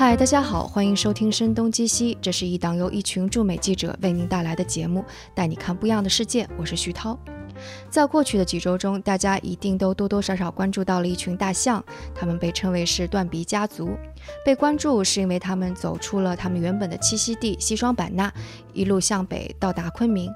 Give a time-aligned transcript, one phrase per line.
[0.00, 6.48] 嗨，大家好，欢迎收听《声东击西》，这是一档由一群驻美记者为您带来的节目，带你看不一样的世界。
[6.58, 7.18] 我是徐涛。
[7.90, 11.84] 在过去的几周中，大家一定都多多少少关注到了一群大象，
[12.14, 13.90] 它们被称为是断鼻家族。
[14.42, 18.32] 被关注是因为它们走出了它们原本的栖息地西双版纳，
[18.72, 20.32] 一路向北到达昆明。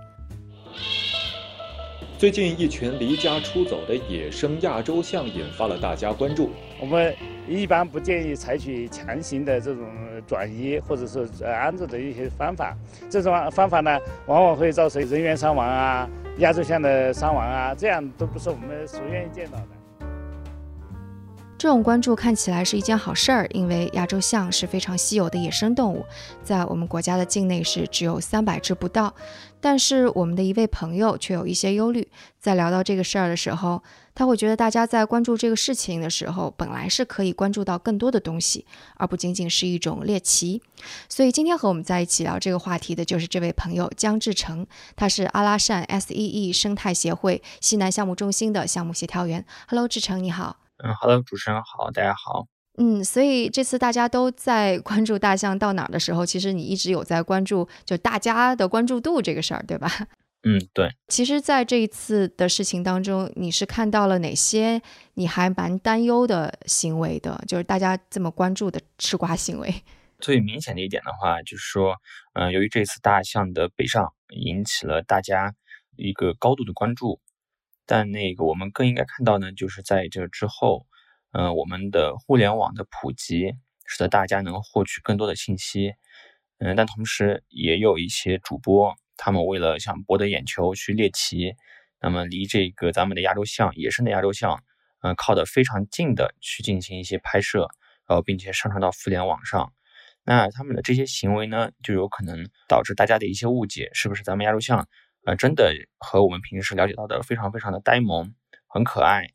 [2.19, 6.51] 最近，一群离家出走的野生亚洲象引发了大家关注。
[6.85, 7.17] 我们
[7.49, 9.89] 一般不建议采取强行的这种
[10.27, 12.77] 转移或者是安置的一些方法。
[13.09, 16.07] 这种方法呢，往往会造成人员伤亡啊、
[16.41, 19.69] 亚洲象的伤亡啊，这样都不是我们所愿意见到的。
[21.57, 26.05] 这种关注看起来是一件好事儿，因为亚洲象是非常稀有的野生动物，
[26.43, 29.15] 在我们国家的境内是只有三百只不到。
[29.59, 32.07] 但是我们的一位朋友却有一些忧虑，
[32.39, 33.83] 在聊到这个事儿的时候，
[34.15, 38.65] 他会觉得大家在关注这个事情的时候，本来是可以关注到更多的东西，
[38.97, 40.63] 而不仅仅是一种猎奇。
[41.09, 49.45] 所以今天和我们在一起聊这个话题的就是这位朋友江志成，他是阿拉善 S E E 生态协会西南项目中心的项目协调员。
[49.67, 50.59] Hello，志成你好。
[50.79, 52.47] 嗯，Hello，主持人好，大家好。
[52.77, 59.89] 嗯，所以这次大家都在关注大象到哪儿的时候，其实你一直有在关注，就大家的关注度这个事儿，对吧？
[60.45, 60.91] 嗯，对。
[61.09, 64.83] 其实，在这一次的事情当中，你是看到了哪些
[65.15, 67.43] 你还蛮担忧的行为的？
[67.49, 69.83] 就是大家这么关注的吃瓜行为。
[70.21, 71.97] 最明显的一点的话，就是说，
[72.35, 75.55] 嗯，由于这次大象的北上引起了大家
[75.97, 77.21] 一个高度的关注，
[77.87, 80.87] 但那个我们更应该看到呢，就是在这之后。
[81.37, 85.95] 嗯，我们的互联网的普及，使得大家能获取更多的信息。
[86.59, 91.55] 嗯，但同时也有一些主播，他们为了想博得眼球去猎奇，
[92.01, 94.63] 那么离这个咱们的亚洲象，野生的亚洲象，
[95.03, 97.69] 嗯，靠得非常近的去进行一些拍摄，
[98.07, 99.73] 然后并且上传到互联网上。
[100.25, 104.89] 那他们的这些行为呢，就有可能导致大家的一些误解，是不是咱们亚洲象，
[105.27, 108.35] 呃，真的和我们平时了解到的非常非常的呆萌，
[108.67, 109.27] 很可爱。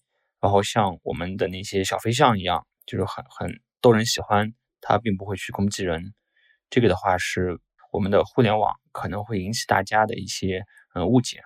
[0.42, 6.14] 然后像我们的那些小飞象一样，就是很很逗人喜欢，它并不会去攻击人。
[6.70, 7.60] 这个的话是
[7.92, 10.64] 我们的互联网可能会引起大家的一些
[10.94, 11.42] 呃误解。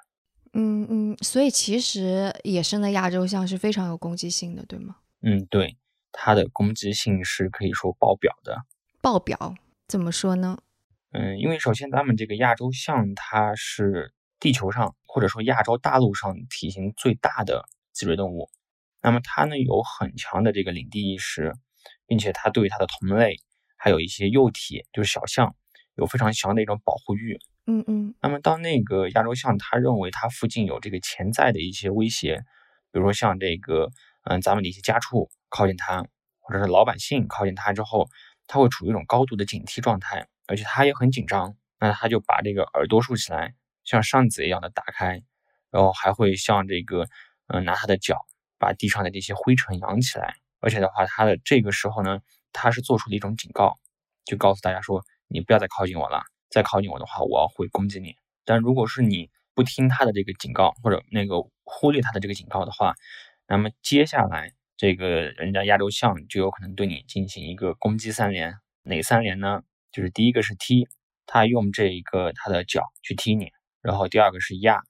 [0.54, 4.98] 嗯嗯，所以其实野生的亚洲象是非常有攻击性的，对吗？
[5.22, 5.78] 嗯，对，
[6.12, 8.62] 它的攻击性是可以说爆表的。
[9.02, 9.56] 爆表
[9.88, 10.60] 怎么说呢？
[11.12, 18.50] 嗯，因为首先咱们这个亚洲象它是地球上或者说亚洲大陆上体型最大的脊椎动物。
[19.02, 21.54] 那么它呢有很强的这个领地意识，
[22.06, 23.38] 并且它对它的同类
[23.76, 25.56] 还有一些幼体，就是小象，
[25.96, 27.38] 有非常强的一种保护欲。
[27.66, 28.16] 嗯嗯。
[28.22, 32.44] 那么当那个亚洲象它认为它附近有这个潜在的一些威胁，
[32.92, 33.90] 比如说像这个
[34.24, 36.06] 嗯咱们的一些家畜靠近它，
[36.40, 38.10] 或者是老百姓靠近它之后，
[38.48, 41.56] 它会处于一种高度的警惕状态，而且它也很紧张。
[41.80, 43.54] 那它就把这个耳朵竖起来，
[43.84, 45.22] 像扇子一样的打开，
[45.72, 47.08] 然后还会像这个
[47.48, 48.18] 嗯拿它的脚。
[48.60, 52.22] 把地上的这些灰尘扬起来，而且的话，它的这个时候呢，
[52.54, 53.78] 它是做出了一种警告，
[54.24, 55.04] 就告诉大家说，
[55.34, 58.16] 你不要再靠近我了，再靠近我的话，我会攻击你。
[58.46, 62.94] 但如果是你不听它的这个警告，或者那个忽略它的这个警告的话，
[63.48, 68.56] 那么接下来这个人家亚洲象就有可能对你进行一个攻击三连。
[68.84, 69.64] 哪三连呢？
[69.92, 70.88] 就是第一个是踢，
[71.26, 73.48] 它用这一个它的脚去踢你；
[73.82, 74.82] 然后第二个是压，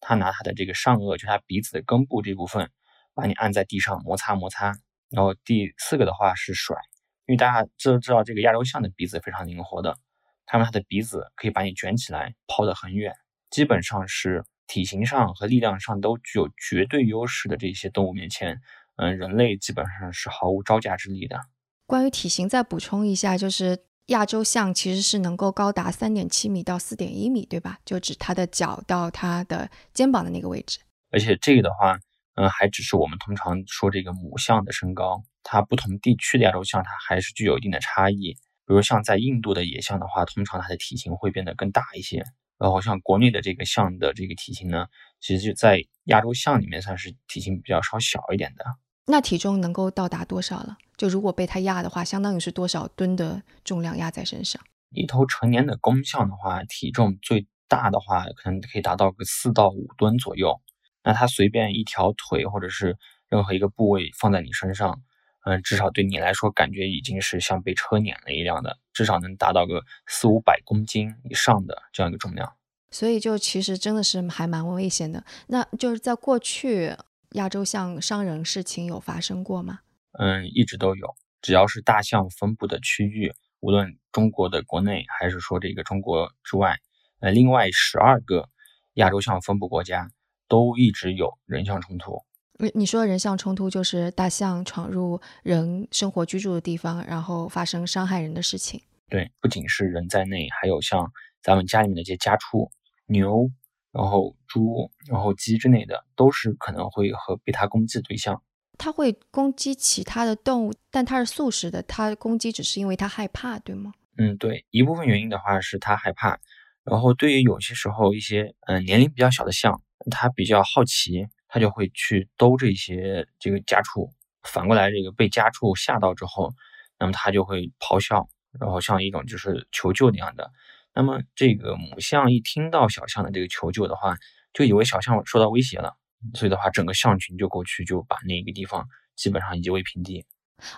[0.00, 2.70] 它拿它的这个上颚，就它鼻子的根部这部分。
[3.14, 4.72] 把你按在地上摩擦摩擦，
[5.10, 6.78] 然后第四个的话是甩，
[7.26, 9.96] 因为大家知知道这个亚洲象的鼻子非常灵活的，
[10.44, 13.14] 它们它的鼻子可以把你卷起来抛得很远，
[13.48, 18.60] 基本上是体型上和力量上都具有绝对优势的这些动物面前，
[18.96, 21.38] 嗯，人类基本上是毫无招架之力的。
[21.86, 27.78] 关于体型再补充一下，就是亚洲象其实是能够高达三点七米到四点一米，对吧？
[27.84, 30.80] 就指它的脚到它的肩膀的那个位置。
[31.10, 31.98] 而且这个的话。
[32.34, 38.36] 嗯，还只是我们通常说这个母象的身高，它不同地区的亚洲象它还是具有一定的差异。
[38.64, 42.24] 比如像在印度的野象的话，通常它的体型会变得更大一些。
[42.58, 44.86] 然后像国内的这个象的这个体型呢，
[45.20, 48.64] 其实就在亚洲象里面算是体型比较稍小一点的。
[49.06, 50.78] 那体重能够到达多少了？
[50.96, 54.62] 就如果被它压的话，相当于是多少吨的重量压在身上？
[54.90, 60.60] 一头成年的公象的话，体重最大的话可能可以达到个四到五吨左右。
[61.04, 62.96] 那它随便一条腿或者是
[63.28, 65.02] 任何一个部位放在你身上，
[65.44, 72.52] 嗯，至少对你来说感觉已经是像被车碾了一样的，至少能达到个四五百公斤以上的这样一个重量。
[72.90, 75.24] 所以就其实真的是还蛮危险的。
[75.48, 76.94] 那就是在过去
[77.30, 79.80] 亚洲象伤人事情有发生过吗？
[80.18, 81.14] 嗯，一直都有。
[81.40, 86.78] 只要是大象分布的区域，无论中国的国内还是说这个中国之外，
[87.20, 88.48] 呃，另外十二个
[88.94, 90.10] 亚洲象分布国家
[90.52, 92.22] 都一直有人象冲突。
[92.58, 98.82] 你你说人象冲突就是大象闯入人生活居住的地方，然后发生伤害人的事情。
[99.08, 101.10] 对，不仅是人在内，还有像
[101.42, 102.70] 咱们家里面的一些家畜，
[103.06, 103.48] 牛，
[103.92, 108.42] 然后猪，然后鸡之类的，都是可能会和被它攻击的对象。
[108.76, 113.94] 它会攻击其他的动物，但它是素食的，它攻击只是因为它害怕，对吗？
[114.18, 116.38] 嗯，对，一部分原因的话是它害怕，
[116.84, 124.10] 然后对于有些时候一些嗯年龄比较小的象，他比较好奇，他就会去兜这些这个家畜，
[124.42, 126.52] 反过来这个被家畜吓到之后，
[126.98, 128.28] 那么他就会咆哮。
[128.60, 130.50] 然后像一种就是求救那样的，
[130.94, 134.14] 那么这个母象一听到小象的这个求救的话，
[134.52, 135.96] 就以为小象受到威胁了，
[136.34, 140.26] 所以的话，整个象群就过去就把那个地方基本上夷为平地。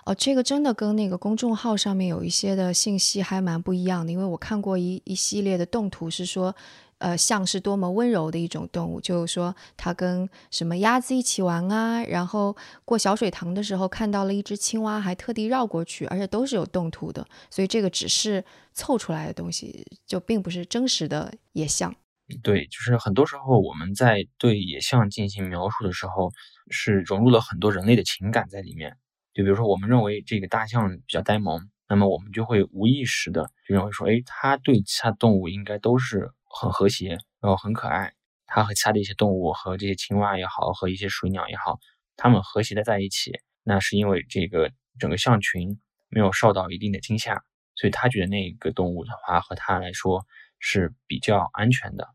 [0.05, 6.55] 哦，这个真的跟那个公众号上面有一些的信息还蛮不一样的，因为我看过一一系列的动图是说。
[6.99, 12.55] 呃，象是多么温柔的一种动物，就是说它跟什么鸭子一起玩啊，然后
[12.85, 18.43] 过小水塘的时候看到了一只青蛙，还特地绕过去，而且都是有动图的，所以这个只是
[18.73, 21.93] 凑出来的东西，就并不是真实的野象。
[22.41, 26.31] 对，就是很多时候我们在对野象进行描述的时候，
[26.71, 28.95] 是融入了很多人类的情感在里面。
[29.33, 31.59] 就比如说，我们认为这个大象比较呆萌，
[31.89, 36.31] 那么我们就会无意识的就认为说，哎，它对其他动物应该都是。
[36.59, 37.09] 很和谐，
[37.41, 38.13] 然后很可爱。
[38.47, 41.79] 它和其他的一些动物，和这些青蛙也好，和一些水鸟也好，
[42.15, 45.79] 它们和谐的在一起，那是因为这个整个象群
[46.09, 47.43] 没有受到一定的惊吓，
[47.75, 50.25] 所以他觉得那个动物的话和他来说
[50.59, 52.07] 是比较安全的。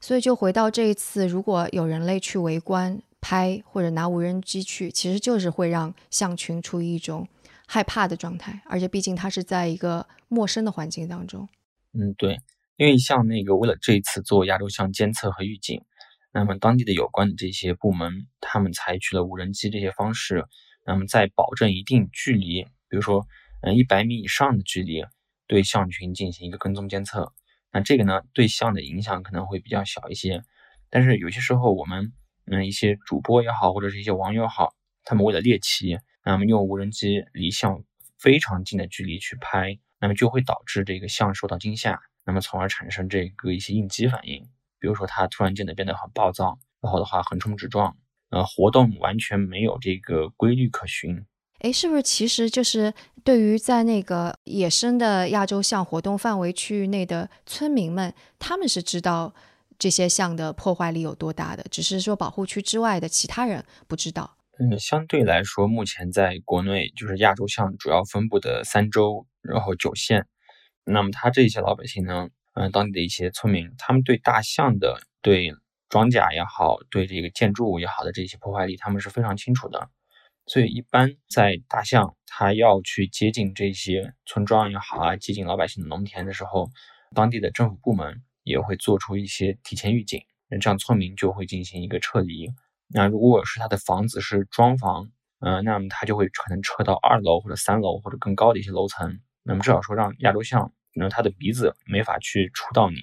[0.00, 7.26] 所以就回到这一次，如果有人类去围观、拍或者拿无人机去，其实就是会让象群处于一种
[7.66, 11.48] 害怕的状态，而且毕竟它是在一个陌生的环境当中。
[11.92, 12.40] 嗯，对。
[12.76, 15.82] 因为像那个为了这一次做亚洲象监测和预警，
[16.32, 20.46] 那么当地的有关的这些部门，他们采取了无人机这些方式，
[20.86, 23.26] 那么在保证一定距离，比如说
[23.60, 25.04] 嗯一百米以上的距离，
[25.46, 27.32] 对象群进行一个跟踪监测。
[27.70, 30.42] 那这个呢对象的影响可能会比较小一些，
[30.90, 32.12] 但是有些时候我们
[32.46, 37.84] 嗯一些主播也好，或者是一些网友好，他们为了猎奇，那么用无人机离象
[38.18, 42.00] 非常近的距离去拍，那么就会导致这个象受到惊吓。
[42.24, 44.42] 那么，从而产生这个一些应激反应，
[44.78, 47.96] 比如说它突然间的变得很暴躁，然后的话横冲直撞，
[48.30, 51.24] 呃，活动完全没有这个规律可循。
[51.58, 52.92] 哎，是不是其实就是
[53.24, 59.34] 对于在那个野生的亚洲象活动范围区域内的村民们，他们是知道
[59.78, 64.36] 这些象的破坏力有多大的，只是说保护区之外的其他人不知道。
[64.58, 70.26] 嗯，相对来说，目前在国内就是亚洲象主要分布的三州，然后九县。
[70.84, 75.52] 那么他这些老百姓呢，嗯，当地的一些村民，他们对大象的对
[75.88, 79.88] 庄稼也好，对这个建筑物也好的这些破坏力，他们是非常清楚的。
[80.46, 86.68] 所以一般在大象它要去接近这些村庄也好啊，接近老百姓的农田的时候，
[87.14, 92.50] 当地的政府部门也会做出一些提前预警，那这样村民就会进行一个撤离。
[92.88, 99.20] 那如果是他的房子是庄房，嗯，那么他就会可能撤到二楼或者三楼或者更高的一些楼层。
[99.44, 102.96] 那么至少说让亚洲象，那它的鼻子没法去触到你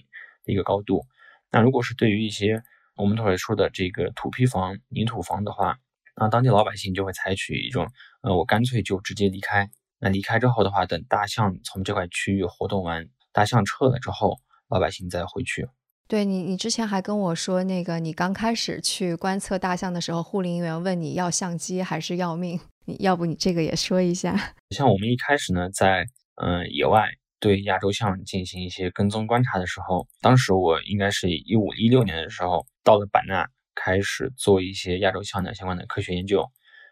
[0.43, 1.05] 的一个高度。
[1.51, 2.61] 那如果是对于一些
[2.95, 5.77] 我们刚才说的这个土坯房、泥土房的话，
[6.15, 7.87] 那当地老百姓就会采取一种，
[8.21, 9.69] 呃，我干脆就直接离开。
[9.99, 14.37] 那离开之后的话，等大象从这块区域活动完，大象撤了之后，
[14.69, 15.67] 老百姓再回去。
[16.07, 22.59] 对你，你之前还跟我说，那个你刚开始去观测大象的时候，护林员问你要相机还是要命？
[22.85, 24.55] 你要不你这个也说一下？
[24.71, 26.05] 像我们一开始呢，在
[26.35, 27.07] 嗯，野外
[27.39, 36.45] 对亚洲象进行一些跟踪观察的时候，当时我应该是一五一六年的时候到了版纳，开始做一些亚洲象的相关的科学研究。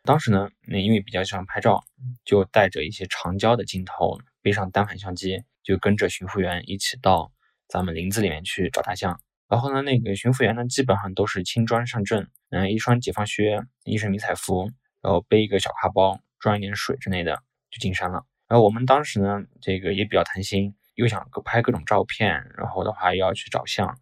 [0.04, 1.84] 当时呢，那因为比较喜欢拍照，
[2.24, 7.32] 就带着一些长焦的镜头，背上单反相机，就跟着巡护员一起到
[7.68, 9.20] 咱们林子里面去找大象。
[9.50, 14.70] 然后呢，那个巡护员呢，基本上都是轻装上阵，嗯，一双解放靴，一身迷彩服，
[15.01, 18.25] 然后背一个小挎包，装一点水之类的，就进山了。
[18.48, 23.98] 然后我们当时呢，这个也比较贪心，又想拍各种照片，然后的话又要去找象，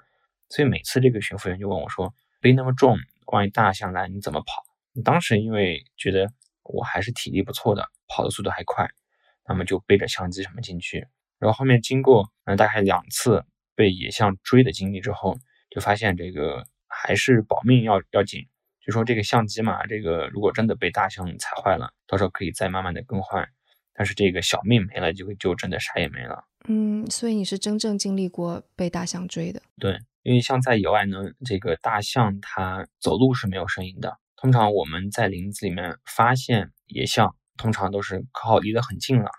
[0.49, 2.97] 所以每次这个巡抚员就问我说：“背那么重，
[3.27, 4.63] 万一大象来你怎么跑？”
[5.03, 6.31] 当时因为觉得
[6.63, 8.87] 我还是体力不错的，跑的速度还快，
[9.47, 11.07] 那么就背着相机什么进去。
[11.39, 13.43] 然后后面经过嗯大概两次
[13.75, 15.37] 被野象追的经历之后，
[15.69, 18.47] 就发现这个还是保命要要紧。
[18.79, 23.49] 就说这个相机嘛，这个如果真的被大象踩坏了，到时候可以再慢慢的更换。
[23.95, 26.43] 但是这个小命没了，就就真的啥也没了。
[26.67, 29.61] 嗯，所以你是真正经历过被大象追的。
[29.79, 34.17] 对，因为像在野外呢，这个大象它走路是没有声音的。
[34.35, 39.29] 通常我们在林子里面发现野象，通常都是靠离得很近了，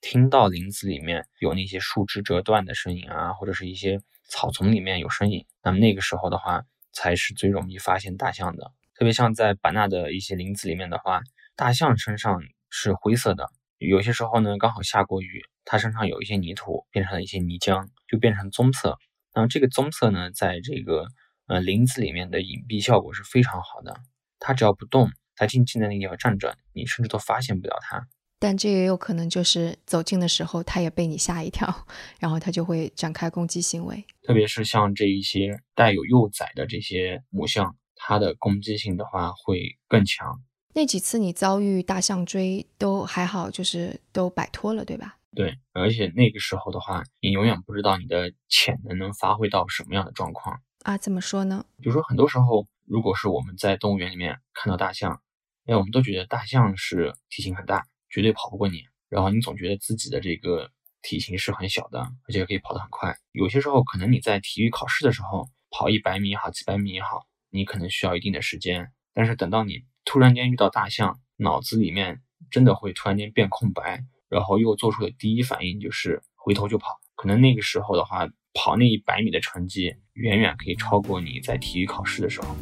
[0.00, 8.72] 听到林子里面有那些树枝折断的声音啊，或者是一些草丛里面有声音，那么那个时候的话，才是最容易发现大象的。
[8.94, 11.20] 特别像在版纳的一些林子里面的话，
[11.54, 12.40] 大象身上
[12.70, 13.50] 是灰色的。
[13.88, 18.98] 有些时候呢，刚好下过雨，它身上有一些泥土，变成了一些泥浆，就变成棕色。
[19.34, 21.06] 那么这个棕色呢，在这个
[21.46, 23.96] 呃林子里面的隐蔽效果是非常好的。
[24.38, 28.06] 它只要不动，它静静在那个地方站着，你甚至都发现不了它。
[28.38, 31.86] 但这也有可能就是走近的时候，它也被你吓一跳，
[32.20, 34.04] 然后它就会展开攻击行为。
[34.22, 40.42] 特别是像这一些带有幼崽的这些母象，它的攻击性的话会更强。
[40.72, 45.16] 那几次你遭遇大象追都还好，就是都摆脱了，对吧？
[45.34, 50.98] 对，而且那个时候的话，你永远不知道你的潜能能发挥到什么样的状况啊？
[50.98, 51.64] 怎么说呢？
[51.76, 55.20] 比如说，很多时候，如果是我们在动物园里面看到大象，
[55.66, 58.82] 哎，我们都觉得大象是体型很大，绝对跑不过你。
[59.08, 60.70] 然后你总觉得自己的这个
[61.02, 63.16] 体型是很小的，而且可以跑得很快。
[63.32, 69.84] 有些时候，可能你在体育考试的时候跑一百米也好，几百米也好，你可能需要一定的时间，但是等到你。
[70.12, 76.98] 突然间遇到大象，脑子里面真的会突然间变空白，然后又做出的第一反应就是回头就跑。
[77.14, 82.56] 可能那个时候的话，跑那一百米的成绩远远可以超过你在体育考试的时候。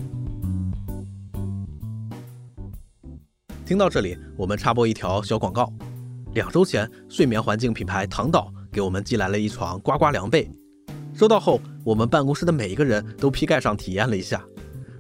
[3.65, 5.73] 听到这里，我们插播一条小广告：
[6.35, 10.51] 两周前，睡眠环境品牌唐岛给我们寄来了一床呱呱凉被，
[11.15, 14.45] 收到后，我们办公室的每一个人都披盖上体验了一下。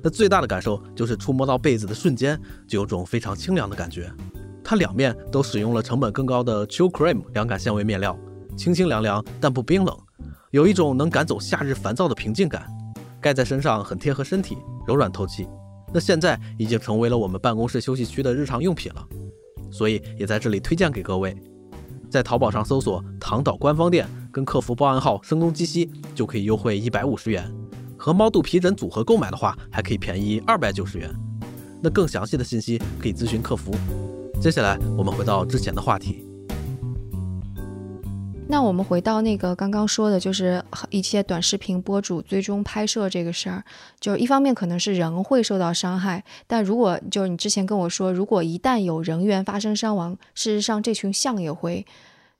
[0.02, 4.10] 那最大的感受就是触摸到被子的瞬间，就有种非常清凉的感觉。
[4.62, 8.18] 它两面都使用了成本更高的 Chill Cream 凉感纤维面料，
[8.56, 9.96] 清清凉凉但不冰冷，
[10.50, 12.66] 有一种能赶走夏日烦躁的平静感。
[13.20, 15.48] 盖在身上很贴合身体，柔软透气。
[15.92, 19.04] 那现在已经成为了我们办公室休息区的日常用品了，
[19.72, 21.36] 所以也在这里推荐给各位。
[22.10, 27.52] 在淘宝上搜索“唐岛官方店”，跟客服报暗号“声东击西”，就可以优惠一百五十元。
[27.98, 31.10] 和猫肚皮枕组合购买的话，还可以便宜二百九十元。
[31.82, 33.72] 那更详细的信息可以咨询客服。
[34.40, 36.24] 接下来我们回到之前的话题。
[38.50, 43.62] 那我们回到那个刚刚说的，就是一些短视频博主追踪拍摄这个事儿，
[44.00, 51.84] 就是一方面可能是人会受到伤害，但如果就是你之前跟我说，如果一旦有人员发生伤亡，事实上这群象也会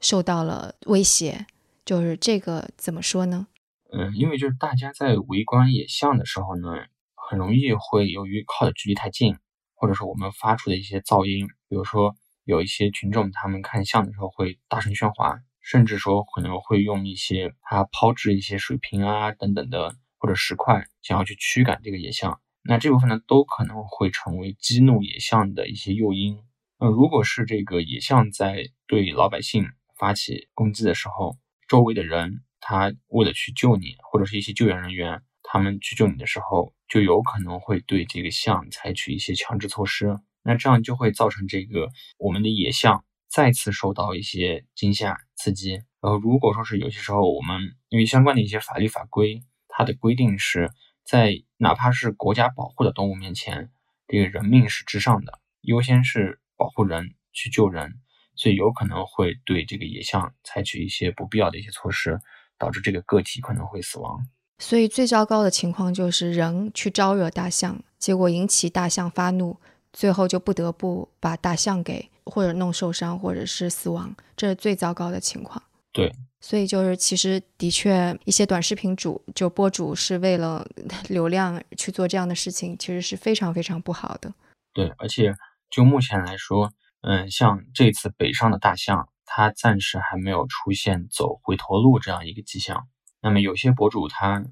[0.01, 1.45] 受到了威胁，
[1.85, 3.47] 就是这个怎么说呢？
[3.91, 6.69] 嗯，因为就是大家在围观野象的时候呢，
[7.15, 9.39] 很容易会由于靠的距离太近，
[9.75, 12.15] 或者是我们发出的一些噪音，比如说
[12.45, 22.43] 有一些群众他们看象的时候会大声喧哗，甚至说可能会用一些他抛掷一些水瓶啊等等的或者石块，想要去驱赶这个野象。
[22.63, 26.39] 那这部分呢，都可能会成为激怒野象的一些诱因。
[26.79, 29.65] 那如果是这个野象在对老百姓
[29.97, 32.43] 发起攻击的时候，周围的人。
[32.71, 40.19] 他为了去救你，或者是一些救援人员，他们去救你的时候，就有可能会对这个象采取一些强制措施。
[40.43, 45.77] 那这样就会造成这个我们的野象再次受到一些惊吓刺激。
[46.03, 50.71] 然后，如果说是有些时候我们因为相关的一些法律法规，它的规定是
[51.07, 53.71] 在哪怕是国家保护的动物面前，
[54.09, 57.95] 这个人命是至上的，优先是保护人去救人，
[58.37, 62.21] 所以有可能会对这个野象采取一些不必要的一些措施。
[62.59, 64.21] 导致这个个体可能会死亡，
[64.59, 69.57] 所以最糟糕的情况就是人去招惹大象，结果引起大象发怒，
[69.93, 75.63] 最后就不得不把大象给或者弄受伤，或者是死亡，这是最糟糕的情况。
[75.93, 80.67] 对，所以就是其实的确一些短视频主就博主是为了
[81.09, 84.35] 流量去做这样的事情，其实是非常非常不好的。
[84.73, 85.35] 对，而且
[85.71, 86.73] 就目前来说，
[87.03, 89.09] 嗯，像这次北上的大象。
[89.31, 92.89] 它暂时还没有出现走回头路这样一个迹象。
[93.21, 94.43] 那么有些博主他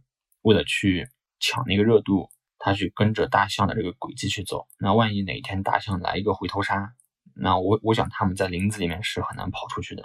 [0.42, 1.08] 为了去
[1.40, 2.28] 抢那个热度，
[2.58, 4.66] 他去跟着大象的这个轨迹去走。
[4.78, 6.92] 那万一哪一天大象来一个回头杀，
[7.34, 10.02] 那我我想他们在林子里面是很难跑出去的。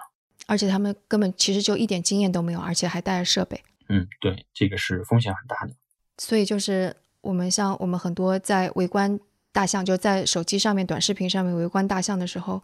[0.48, 3.62] 而且他们根本其实就一点经验都没有，而且还带着设备。
[3.90, 5.74] 嗯，对，这个是风险很大的。
[6.18, 9.20] 所以就是我们像我们很多在围观
[9.52, 12.64] 大象，就在手机上面短视频上面围观大象的时候。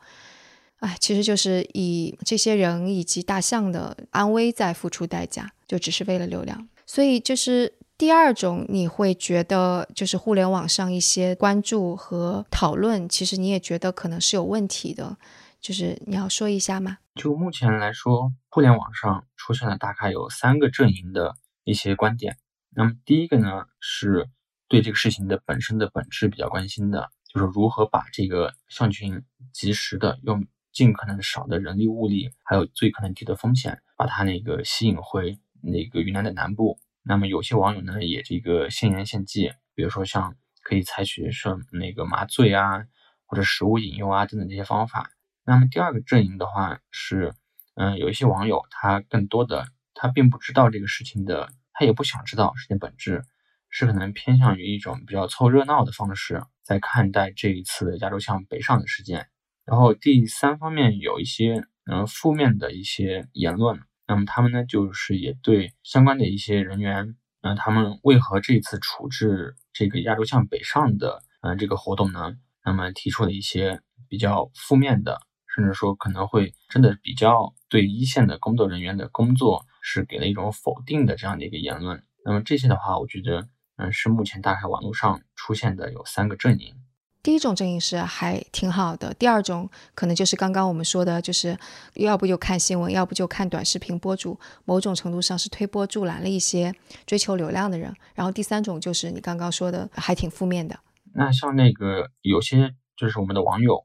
[0.78, 6.68] 哎，其实就是以这些人以及大象的安危在付出代价，就只是为了流量。
[6.86, 15.18] 所以就是第二种，你会觉得就是互联网上一些关注和讨论，其实你也觉得可能是有问题的。
[15.60, 17.00] 就是你要说一下吗？
[17.16, 22.38] 就目前来说，互联网上出现了大概有三个阵营的一些观点。
[22.76, 24.30] 那么第一个呢，是
[24.68, 30.46] 对这个事情的本身的本质比较关心的，就是如何把这个象群及时的用
[30.78, 36.78] 尽可能少的人力物力，还有最可能低的风险，把它那个吸引回那个云南的南部。
[37.02, 42.86] 那么有些网友呢，也这个献言献计，比如说像可以采取是那个麻醉啊，
[43.26, 45.10] 或者食物引诱啊等等这些方法。
[45.44, 47.34] 那么第二个阵营的话是，
[47.74, 49.66] 嗯，有一些网友他更多的
[49.96, 53.24] 他并不知道这个事情的，他也不想知道事情本质，
[53.72, 59.28] 是可能偏向于一种比较凑热闹的方式在看待这一次亚洲象北上的事件。
[59.68, 75.20] 然后第三方面有一些嗯负面的一些言论，那么他们呢就是也对相关的一些人员，嗯，他们为何这次处置这个亚洲象北上的嗯这个活动呢，那么提出了一些比较负面的。
[75.54, 82.04] 甚至说可能会真的比较对一线的工作人员的工作是给了一种否定的这样的一个言论。
[82.24, 83.48] 那么这些的话，我觉得，
[83.78, 86.76] 嗯，是目前大概网络上出现的有三个阵营。
[87.24, 91.58] 第一种阵营是还挺好的，第二种可能就是刚刚我们说的，就是
[91.96, 96.74] 要不就看新闻，要不就看短视频博主，某种程度上是推波助澜了一些
[97.06, 97.94] 追求流量的人。
[98.16, 100.80] 然后第三种就是你刚刚说的，还挺负面的。
[101.14, 103.84] 那像那个有些就是我们的网友。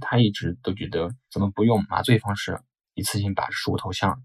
[0.00, 2.58] 他一直都觉得怎么不用麻醉方式
[2.94, 4.22] 一次性把十五头象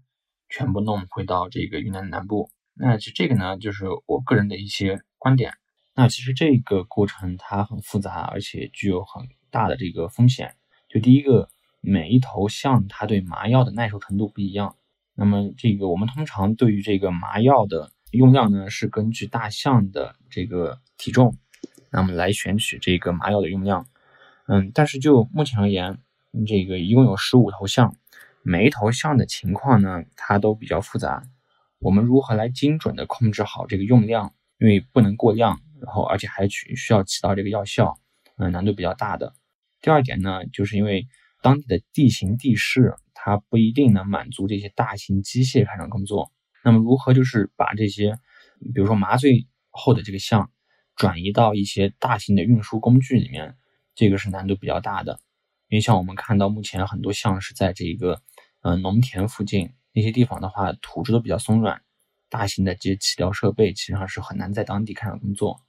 [0.48, 2.50] 全部弄回到这个云南南部？
[2.74, 5.52] 那其实这个呢，就是我个人的一些观点。
[5.94, 10.54] 那其实这个过程它很复杂，而且具有很大的这个风险。
[10.88, 11.48] 就第一个，
[11.80, 14.76] 每一头象它对麻药的耐受程度不一样。
[15.14, 21.36] 那么这个我们通常对于这个麻药的用量呢，是根据大象的这个体重，
[21.90, 23.86] 那么来选取这个麻药的用量。
[24.46, 25.98] 嗯，但是就目前而言，
[26.46, 27.94] 这个一共有十五头象，
[28.42, 31.24] 每一头象的情况呢，它都比较复杂。
[31.78, 34.32] 我们如何来精准的控制好这个用量？
[34.58, 37.98] 因为不能过量，然后而且还需需要起到这个药效，
[38.36, 39.34] 嗯，难度比较大的。
[39.80, 41.06] 第二点呢，就是因为
[41.42, 46.30] 当地的地形地势，它不一定能满足这些大型机械开展工作。
[46.64, 48.14] 那么如何就是把这些，
[48.74, 50.50] 比如说麻醉后的这个象，
[50.96, 53.56] 转移到一些大型的运输工具里面？
[53.94, 55.20] 这个是难度比较大的，
[55.68, 58.22] 因为像我们看到目前很多象是在这个，
[58.62, 61.82] 嗯，农田附近那些地方的话，土质都比较松软，
[62.30, 65.60] 大型的这些起吊设备其实上是很难在当地开展工作。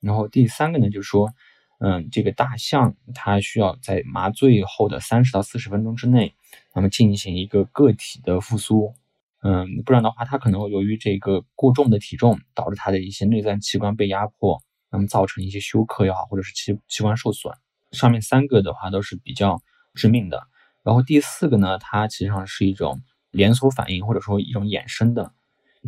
[0.00, 1.32] 然后第三个呢，就是说，
[1.80, 6.34] 嗯，这个大象它需要在麻醉后的三十到四十分钟之内，
[6.74, 8.94] 那么进行一个个体的复苏，
[9.42, 17.52] 嗯，不然的话，它可能由于这个过重的体重导致它的一些内脏器官被压迫，那么造成一些休克也好，或者是器器官受损。
[17.92, 19.62] 上面三个的话都是比较
[19.94, 20.46] 致命的，
[20.82, 25.32] 然后第四个呢，它其实上是一种连锁反应或者说一种衍生的，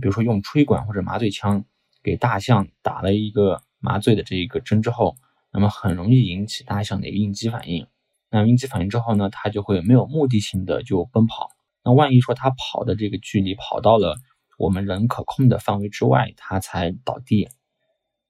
[0.01, 1.64] 比如说用吹管或者麻醉枪
[2.03, 5.16] 给大象打了一个麻醉的这一个针之后，
[5.51, 7.87] 那么很容易引起大象的一个应激反应。
[8.31, 11.51] 那应激反应之后呢，它就会没有目的性的就奔跑。
[11.83, 14.16] 那万一说它跑的这个距离跑到了
[14.59, 17.49] 我们人可控的范围之外，它才倒地。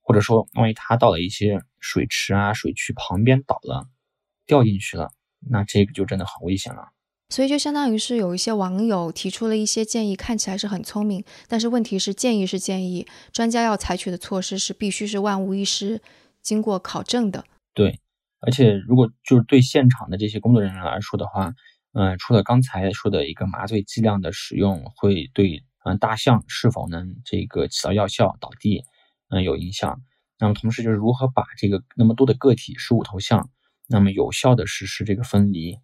[0.03, 3.89] 或者说，万一它到了一些水池啊、水渠旁边倒了，
[4.47, 6.89] 掉进去了，那这个就真的很危险了。
[7.31, 16.03] 所以就相当于是有一些网友提出了一些建议，看起来是很聪明，但是问题是建议是建议，专家要采取的措施是必须是万无一失、
[16.43, 17.45] 经过考证的。
[17.73, 18.01] 对，
[18.41, 21.55] 而且如果就是对现场的这些工作人员来说的话，
[21.93, 28.85] 嗯，除了刚才说的一个麻醉剂量的使用会对嗯大象是否能这个起到药效倒地。
[29.33, 30.01] 嗯，有影响。
[30.41, 33.49] 那么同时就是如何把这个那么多的个体十五头象，
[33.87, 35.79] 那么有效的实施这个分离。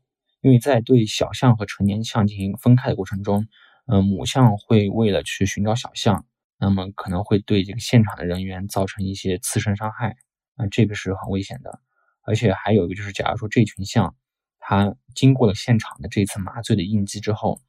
[0.46, 3.48] 因为在对小象和成年象进行分开的过程中，
[3.86, 6.24] 嗯，母象会为了去寻找小象，
[6.56, 10.16] 那么可能会对这个现场的人员造成一些次生伤害，
[10.54, 11.80] 啊，这个是很危险的。
[12.22, 14.14] 而且还有一个就是，假如说这群象
[14.60, 17.60] 它经过了现场的这次麻醉的应激之后，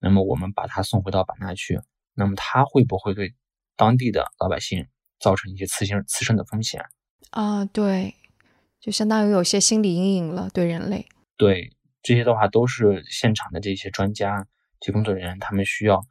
[0.00, 1.82] 那么我们把它送回到版纳去，
[2.14, 3.34] 那么它会不会对
[3.76, 4.86] 当地的老百姓？
[5.20, 6.82] 造成一些刺身刺身的风险
[7.30, 8.14] 啊，对，
[8.80, 11.06] 就相当于有些心理阴影了，对人类。
[11.36, 11.70] 对
[12.02, 14.46] 这些的话，都是现场的这些专家、
[14.80, 16.04] 这工作人员，他们需要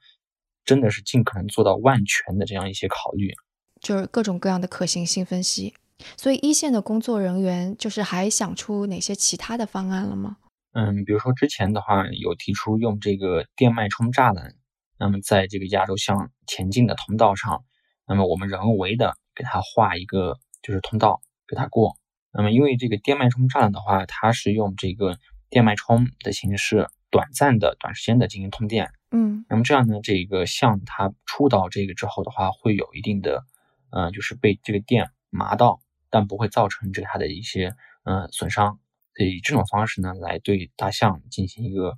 [0.64, 3.34] 真的是尽可能做到万全的这样一些考虑，
[3.80, 5.74] 就是各种各样的可行性分析。
[6.18, 10.38] 所以一线的工作人员就是还想出哪些其他的方案了吗？
[10.74, 14.56] 嗯，比如说之前的话有提出用这个电脉冲栅栏，
[14.98, 17.64] 那么在这个亚洲象前进的通道上。
[18.08, 21.98] 那么我们人为的给它画一个就是通道给它过。
[22.34, 25.18] 那么因为这个电脉冲栅栏的话，它是用这个
[25.52, 28.90] 电脉冲的形式，短暂的、短时间的进行通电。
[29.12, 33.44] 嗯，那么这样呢，这个像它触到这个之后的话，会有一定的，
[33.92, 38.80] 呃，就是被这个电麻到，但不会造成这个它的一些呃损伤。
[39.14, 41.98] 所以这种方式呢，来对大象进行一个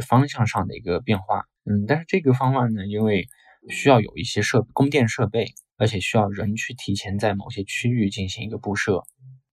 [0.00, 1.44] 方向上的一个变化。
[1.66, 3.28] 嗯，但是这个方案呢，因为
[3.68, 9.02] 需要有一些设供电设备，而且需要人去提前在某些区域进行一个布设。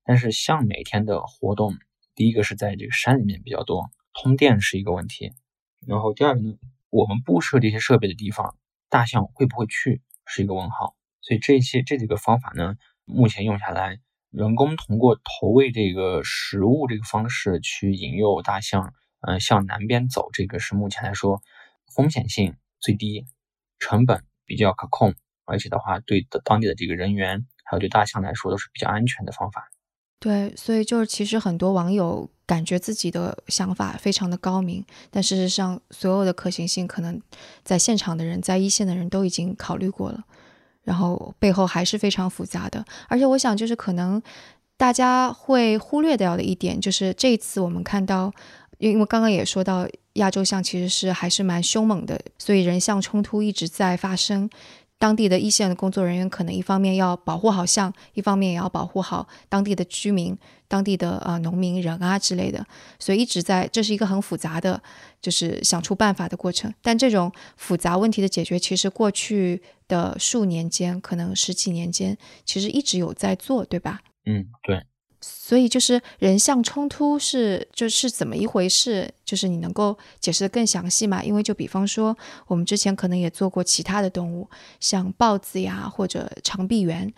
[0.06, 1.75] 但是象每天的活动，
[2.15, 5.34] 第一个是在这个山里面比较多，通电是一个问题。
[5.88, 6.58] 然后第二个呢，
[6.89, 8.56] 我们布设这些设备的地方，
[8.89, 10.95] 大象会不会去是一个问号。
[11.21, 13.99] 所以这些这几个方法呢，目前用下来，
[14.30, 21.41] 人工通过投喂这个食物这个方式去引诱大象，嗯，向南边走，这个是目前来说
[21.95, 23.26] 风险性最低，
[23.80, 29.69] 成本比较可控，而且的话对的当地的这个人员还有对大象来说都是比较安全的方法。
[30.23, 34.81] 对，所以就是其实很多网友感觉自己的想法非常的高明，
[35.12, 37.21] 但事实上所有的可行性可能
[37.62, 40.23] 在现场的人，在一线的人都已经考虑过了，
[40.83, 42.86] 然后背后还是非常复杂的。
[43.09, 44.21] 而且我想就是可能
[44.77, 48.31] 大家会忽略掉的一点，就是这一次我们看到，
[48.77, 54.49] 因为刚刚也说到亚洲象其实是还是蛮凶猛的，所以人象冲突一直在发生。
[54.99, 62.65] 当地的一线的工作人员可能一方面要保护好象，一方面也要保护好当地的居民、当地的呃农民人啊之类的，
[62.99, 64.82] 所以一直在这是一个很复杂的，
[65.21, 66.73] 就是想出办法的过程。
[66.82, 73.99] 但这种复杂问题的解决，其实过去的数年间，可能十几年间，其实一直有在做，对吧？
[74.25, 74.86] 嗯，对。
[75.25, 79.09] 所以就是人象冲突是就是怎么一回事？
[79.23, 81.23] 就是你能够解释的更详细吗？
[81.23, 84.49] 因为就比方说，我们之前可能也做过其他的动物，
[84.81, 87.13] 像豹子呀或者长臂猿，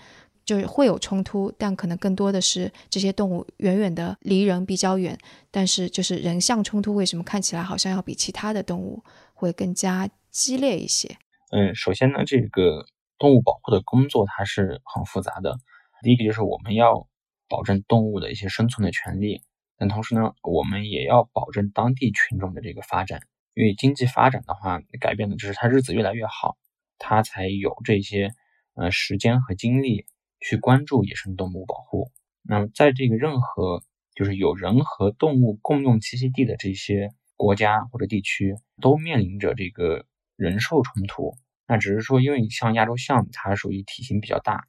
[0.46, 5.18] 就是会有冲突，但可能更多的是这些动物远远的离人比较远。
[5.50, 11.18] 但是就是人象冲突为什么看起来好像要比其他的动物会更加激烈一些？
[11.50, 12.86] 嗯，首先呢，这个
[13.18, 15.58] 动物保护的工作它是很复杂的。
[16.04, 17.08] 第一个就是我们要。
[17.48, 19.42] 保证动物的一些生存的权利，
[19.78, 23.22] 但同时呢，我们也要保证当地群众的这个发展。
[23.54, 26.58] 因为经济发展的话，改变的就是他日子越来越好，
[26.98, 28.32] 他才有这些
[28.74, 30.06] 呃时间和精力
[30.42, 32.12] 去关注野生动物保护。
[32.42, 33.82] 那么，在这个任何
[34.14, 40.06] 就是有人和动物共用栖息地的这些国家或者地区，都面临着这个
[40.36, 41.38] 人兽冲突。
[41.66, 44.68] 那只是说，因为像亚洲象，它属于体型比较大。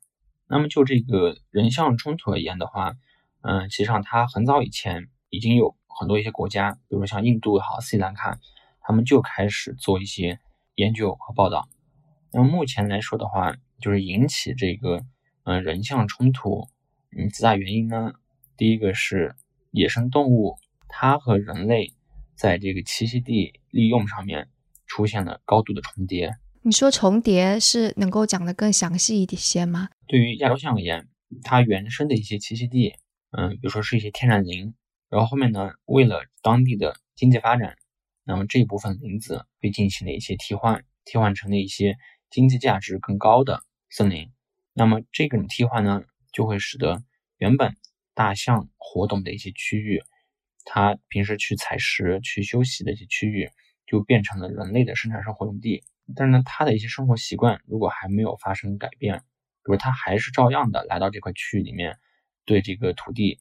[0.48, 2.94] 那么就这个人象冲突而言的话，
[3.42, 8.38] 嗯，其实上它很早以前已经有很多一些国家，比如说像印度也好、斯里兰卡，
[8.80, 10.38] 他们就开始做一些
[10.74, 11.68] 研究和报道。
[12.32, 15.04] 那么目前来说的话，就是引起这个
[15.44, 16.68] 嗯人象冲突，
[17.16, 18.12] 嗯，几大原因呢？
[18.56, 19.34] 第一个是
[19.70, 20.56] 野生动物
[20.88, 21.92] 它和人类
[22.34, 24.48] 在这个栖息地利用上面
[24.86, 26.36] 出现了高度的重叠。
[26.66, 29.88] 你说重叠是能够讲得更详细一些吗？
[30.08, 31.06] 对于亚洲象而言，
[31.44, 32.92] 它原生的一些栖息地，
[33.30, 34.74] 嗯，比如说是一些天然林，
[35.08, 37.76] 然后后面呢，为了当地的经济发展，
[38.24, 41.96] 那么这一部分林子被进行了一些替换，替换成了一些
[42.30, 44.32] 经济价值更高的森林。
[44.72, 46.02] 那么这种替换呢，
[46.32, 47.04] 就会使得
[47.38, 47.76] 原本
[48.12, 50.02] 大象活动的一些区域，
[50.64, 53.52] 它平时去采食、去休息的一些区域，
[53.86, 55.84] 就变成了人类的生产生活用地。
[56.14, 59.18] 但是呢，他的一些生活习惯如果还没有发生改变，
[59.64, 61.98] 比如他还是照样的来到这块区域里面，
[62.44, 63.40] 对这个土地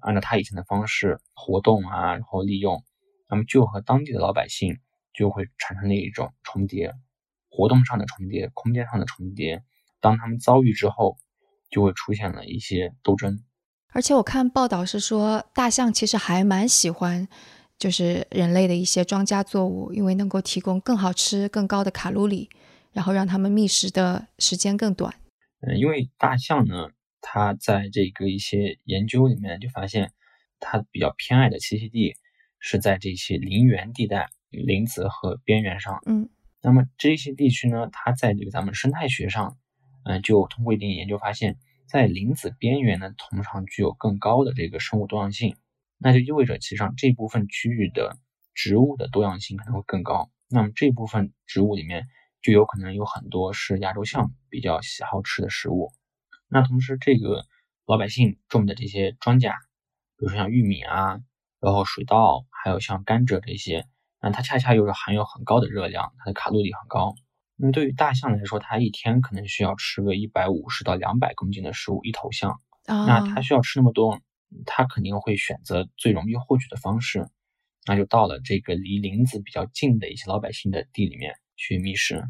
[0.00, 2.82] 按照他以前的方式活动啊，然后利用，
[3.28, 4.78] 那么就和当地的老百姓
[5.12, 6.94] 就会产生了一种重叠，
[7.50, 9.62] 活动上的重叠，空间上的重叠。
[10.00, 11.18] 当他们遭遇之后，
[11.70, 13.42] 就会出现了一些斗争。
[13.92, 17.28] 而且我看报道是说，大象其实还蛮喜欢。
[17.78, 22.48] 就是人类的一些庄稼作物，因为能够提供更好吃、更高的卡路里，
[22.92, 25.14] 然后让它们觅食的时间更短。
[25.60, 30.12] 嗯，因为大象呢，它在这个一些研究里面就发现，
[30.58, 32.14] 它比较偏爱的栖息地
[32.58, 36.00] 是在这些林园地带、林子和边缘上。
[36.06, 36.30] 嗯，
[36.62, 39.56] 那么这些地区呢，它在这个咱们生态学上，
[40.04, 45.56] 嗯，就通过一定研究发现，在林子边缘呢，通常具有更高的这个生物多样性。
[45.98, 48.16] 那就意味着，其实上这部分区域的
[48.54, 50.30] 植物的多样性可能会更高。
[50.48, 52.06] 那么这部分植物里面
[52.42, 55.92] 就有可能有很多是亚洲象比较喜好吃的食物。
[56.48, 57.44] 那同时，这个
[57.86, 59.52] 老百姓种的这些庄稼，
[60.16, 61.20] 比如说像玉米啊，
[61.60, 63.86] 然后水稻，还有像甘蔗这些，
[64.20, 67.14] 那它恰恰又是含有很高的热量，它的卡路里很高。
[67.56, 74.20] 那么对于大象来说，它一天可能需要吃个一百五十到两百公斤的食物，一头象，那它需要吃那么多。
[74.64, 77.28] 他肯定会选择最容易获取的方式，
[77.86, 82.22] 那就到了这个离林子比较近的一些老百姓的地里面去觅食，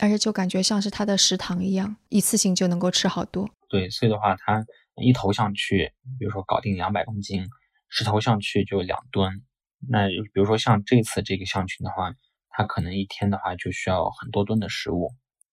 [0.00, 3.48] 而且就感觉像是他的食堂一样，一次性就能够吃好多。
[3.68, 4.64] 对，所以的话，他
[4.96, 7.46] 一头象去，比如说搞定两百公斤，
[7.88, 9.42] 十头象去就两吨。
[9.88, 12.12] 那比如说像这次这个象群的话，
[12.48, 15.12] 它可能一天的话就需要很多吨的食物。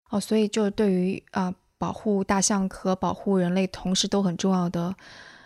[0.10, 4.96] 哦，所以就对于啊保护大象和保护人类同时都很重要的。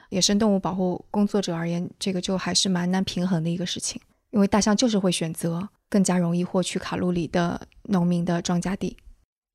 [0.10, 8.98] 野生动物保护工作者而言，这个就还是蛮难平衡的一个事情，因为大象就是会选择更加容易获取卡路里的农民的庄稼地。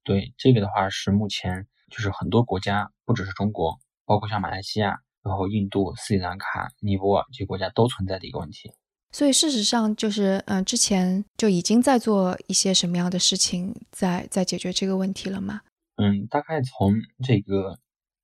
[0.04, 8.72] 对，这个的话是目前就是很多国家，不只是中国，包括像马来西亚、然后印度、斯里兰卡、尼泊尔这些国家都存在的一个问题。
[9.12, 15.60] 所以事实上就是，嗯，之前就已经在做一些什么样的事情，在在解决这个问题了吗？
[15.96, 17.78] 嗯，大概从这个，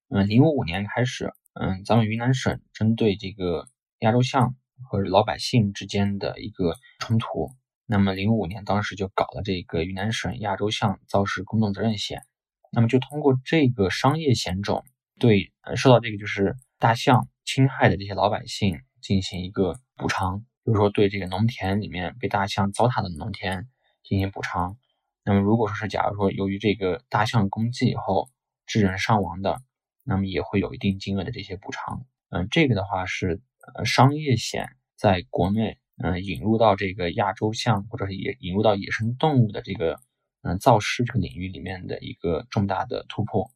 [0.08, 1.32] 嗯，零五年开始。
[1.60, 3.66] 嗯，咱们云南省针对这个
[3.98, 7.50] 亚洲象和老百姓之间的一个冲突，
[7.84, 12.22] 那么零五年当时就搞了这个云南省亚洲象肇事公众责任险，
[12.70, 14.84] 那么就通过这个商业险种，
[15.18, 23.66] 对呃受到这个就是大象侵害的这些老百姓进行一个补偿，比如说对这个农田里面被大象糟蹋的农田
[24.04, 24.76] 进行补偿，
[25.24, 28.30] 那么如果说是假如说由于这个大象攻击以后
[28.64, 29.60] 致人伤亡的。
[30.08, 33.42] 那么也会有一定金额的这些补偿，嗯，这个的话是
[33.74, 40.00] 呃商业险在国内嗯引入到这个亚洲象或者是也引入到野生动物的这个
[40.40, 43.50] 嗯造尸这个领域里面的一个重大的突破，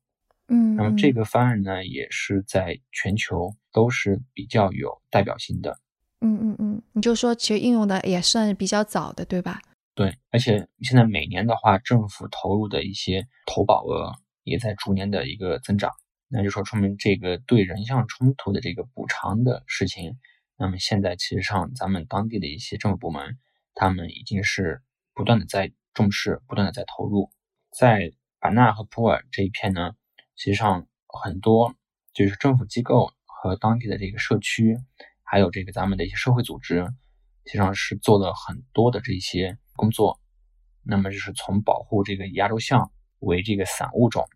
[0.48, 5.78] 嗯，那么这个方案呢也是在全球都是比较有代表性的，
[6.20, 9.58] 嗯嗯嗯，你就说其实应用的也算比较早的，对吧？
[9.94, 14.12] 对，而且现在每年的话，政府投入的一些投保额
[14.44, 15.90] 也在逐年的一个增长。
[16.34, 20.18] 那就说，说明这个对人象冲突的这个补偿的事情，
[20.56, 23.38] 那么现在其实上咱们当地的一些政府部门，
[23.74, 24.80] 他们已经是
[25.12, 27.30] 不断的在重视，不断的在投入。
[27.70, 29.92] 在版纳和普洱这一片呢，
[30.34, 31.74] 其实上很多
[32.14, 34.78] 就是政府机构和当地的这个社区，
[35.22, 36.78] 还有这个咱们的一些社会组织，
[37.44, 40.18] 实际上是做了很多的这些工作。
[40.82, 44.26] 那么就是从保护这个亚洲象为这个散物种。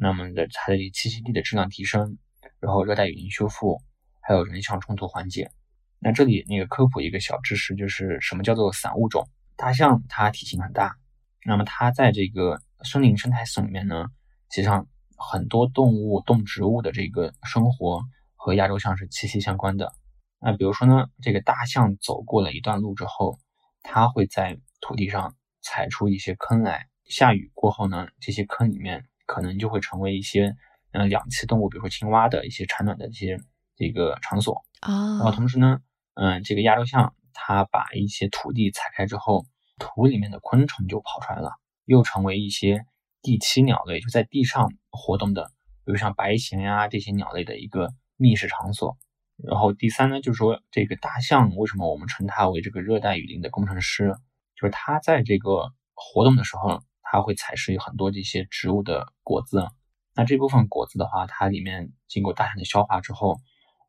[0.00, 2.18] 那么的它的栖息地的质量提升，
[2.60, 3.82] 然后热带雨林修复，
[4.20, 5.50] 还有人象冲突缓解。
[5.98, 9.28] 那这里那个科普一个小知识，就是什么叫做散物种？
[9.56, 10.96] 大象它体型很大，
[11.44, 14.04] 那么它在这个森林生态系统里面呢，
[14.52, 18.04] 实际上很多动物、动植物的这个生活
[18.36, 19.92] 和亚洲象是息息相关的。
[20.40, 23.40] 那比如说呢，这个大象走过了一段路之后，
[23.82, 26.86] 它会在土地上踩出一些坑来。
[27.06, 29.04] 下雨过后呢，这些坑里面。
[29.28, 30.56] 可能就会成为一些
[30.92, 33.38] 嗯两栖动物，比如说青蛙的一些产卵的一些
[33.76, 35.18] 这个场所啊。
[35.18, 35.80] 然后同时呢，
[36.14, 39.44] 嗯，这个亚洲象它把一些土地踩开之后，
[39.78, 41.52] 土里面的昆虫就跑出来了，
[41.84, 42.86] 又成为一些
[43.20, 45.52] 地栖鸟类就在地上活动的，
[45.84, 48.96] 比如像白鹇呀这些鸟类的一个觅食场所。
[49.36, 54.16] 然后第三呢，就是说这个大象为什么我们称它为这个热带雨林的工程师，
[54.56, 56.82] 就是它在这个活动的时候。
[57.10, 59.66] 它会采食有很多这些植物的果子，
[60.14, 63.40] 那这部分果子的话，它里面经过大量的消化之后，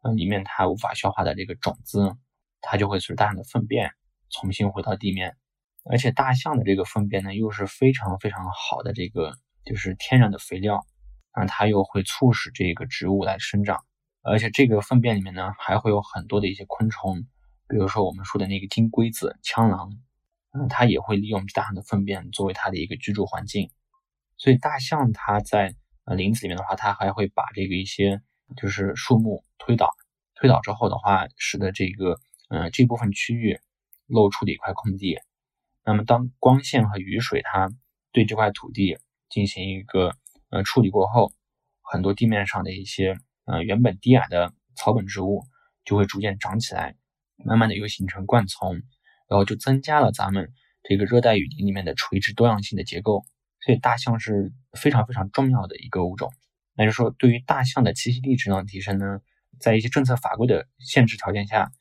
[0.03, 2.15] 嗯，里面它无法消化的这个种子，
[2.61, 3.91] 它就会随着大量的粪便
[4.29, 5.35] 重新回到地面，
[5.83, 9.33] 而且大象的这个粪便呢，又是非常非常好的这个
[9.65, 10.85] 就是天然的肥料，
[11.31, 13.83] 啊，它又会促使这个植物来生长，
[14.23, 17.25] 而且这个粪便里面呢，还会有很多的一些昆虫，
[17.67, 19.91] 比如说我们说的那个金龟子、蜣螂。
[20.51, 23.69] 嗯，它也会利用大象的粪便作为它的一个居住环境，
[24.37, 28.21] 所以大象它在呃林子里面的话，它还会把这个一些
[28.57, 29.91] 就是树木推倒，
[30.33, 33.59] 推倒之后的话，使得这个呃这部分区域
[34.07, 35.19] 露出的一块空地。
[35.83, 37.69] 那么当光线和雨水它
[38.11, 38.97] 对这块土地
[39.29, 40.15] 进行一个
[40.49, 41.31] 呃处理过后，
[41.81, 45.43] 很多地面上的一些呃原本低矮的草本植物
[45.85, 46.95] 就会逐渐长起来，
[47.45, 48.81] 慢慢的又形成灌丛。
[49.29, 50.51] 然后就增加了咱们
[50.83, 53.23] 这个热带雨林里面的垂直多样性的结构，
[53.65, 56.33] 所以大象是非常非常重要的一个物种。
[56.73, 59.19] 那就说，对于大象的栖息地质量提升呢，
[59.59, 61.71] 在一些政策法规的限制条件下，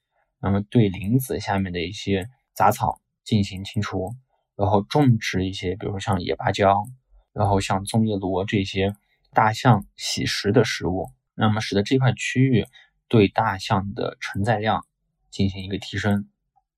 [0.40, 4.14] 那么对林子下面的一些杂草进行清除，
[4.56, 6.84] 然后种植一些，比如说像野芭蕉，
[7.32, 8.92] 然后像棕叶罗这些
[9.32, 12.66] 大象喜食的食物，那么使得这块区域
[13.06, 14.84] 对大象的承载量
[15.30, 16.28] 进行一个提升。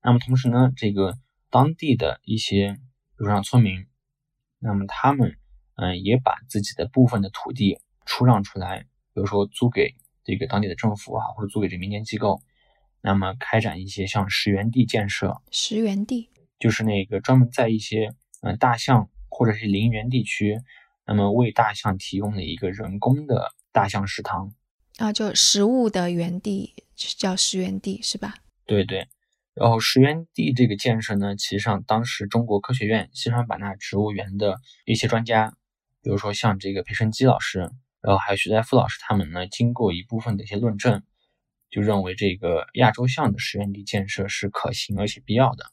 [0.03, 1.17] 那么同时呢，这个
[1.49, 2.79] 当地的一些，比
[3.17, 3.85] 如像村民，
[4.59, 5.37] 那么他们，
[5.75, 8.79] 嗯，也把自己的部分的土地出让出来，
[9.13, 12.41] 比如说租给这个当地的政府啊，或者租给这民间机构，
[13.01, 15.41] 那么开展一些像石原地建设。
[15.51, 20.59] 石原地就是那个专门在一些嗯大象或者是林园地区，
[21.05, 24.51] 那么为大象提供的一个人工的大象食堂
[24.97, 28.35] 啊，就食物的园地叫石原地是吧？
[28.65, 29.07] 对对。
[29.53, 35.53] 然后石原地这个建设呢，其实上当时中国科学院西双版纳植物园的一些专家，
[36.01, 37.59] 比如说像这个裴顺基老师，
[38.01, 41.03] 然后还有徐在富老师，他们呢经过一部分的一些论证，
[41.69, 45.65] 就认为这个亚洲象的石原地建设是可行而且必要的。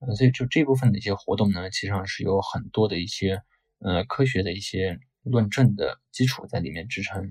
[0.00, 3.42] 嗯，所以就这部分的一些活动呢，其实上是有很多的一些
[3.78, 7.30] 呃科学的一些论证的基础在里面支撑。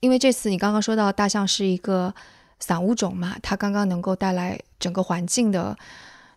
[0.00, 2.14] 因为这次你刚刚说到大象是一个。
[2.60, 5.76] 散物种嘛，它刚刚能够带来整个环境的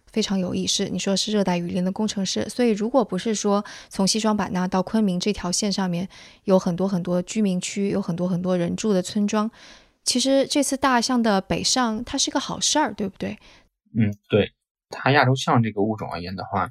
[0.07, 0.67] 非常有益。
[0.67, 6.07] 是你说是热带雨林的工程师，所以如果不是说从西双版纳到昆明这条线上面
[6.43, 9.49] 有很多很多居民区，有很多很多人住的村庄，
[10.03, 13.37] 其实这次大象的北上它是个好事儿，对不对？
[13.97, 14.53] 嗯，对。
[14.93, 16.69] 它亚洲象这个物种而言的话，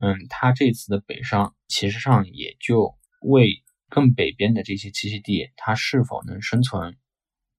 [0.00, 6.96] 嗯，它这次的北上其实上也就为更北边的这些栖息地，它是否能生存。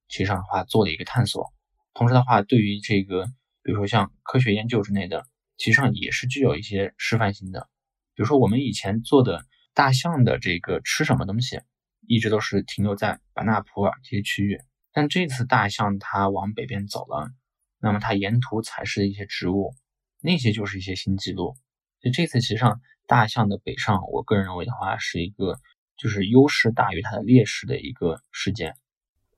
[0.09, 1.53] 其实上的话做了一个探索，
[1.93, 3.27] 同时的话，对于这个，
[3.61, 7.69] 比如说像科学研究之类的，其实上也是具有一些示范性的。
[8.15, 11.61] 比如说我们以前做的大象的这个吃什么东西，
[12.07, 14.59] 一直都是停留在版纳普尔这些区域，
[14.91, 17.31] 但这次大象它往北边走了，
[17.79, 19.73] 那么它沿途采食的一些植物，
[20.21, 21.55] 那些就是一些新记录。
[22.01, 25.59] 所以这次其实上大象的北上，我个人认为的话，是一个
[25.97, 28.75] 就是优势大于它的劣势的一个事件。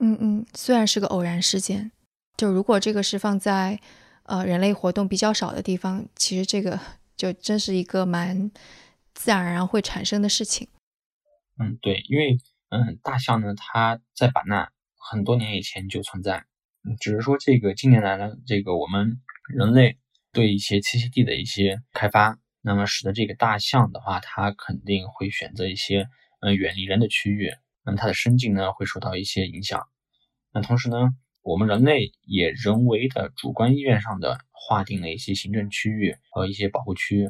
[0.03, 1.91] 嗯嗯，虽然是个偶然事件，
[2.35, 3.79] 就如果这个是放在
[4.23, 6.79] 呃人类活动比较少的地方，其实这个
[7.15, 8.49] 就真是一个蛮
[9.13, 10.67] 自然而然会产生的事情。
[11.59, 16.45] 嗯，对，因为嗯大象呢，它在版纳很多年以前就存在，
[16.99, 19.21] 只是说这个近年来呢，这个我们
[19.53, 19.99] 人类
[20.33, 26.07] 对一些栖息地的一些开发，那么使得这个大象的话，它肯定会选择一些
[26.39, 27.51] 嗯远离人的区域。
[27.83, 29.87] 那么它的生境呢会受到一些影响。
[30.53, 30.97] 那同时呢，
[31.43, 37.29] 我们人类也人为的主观意愿上的划定了一些行政区域和一些保护区，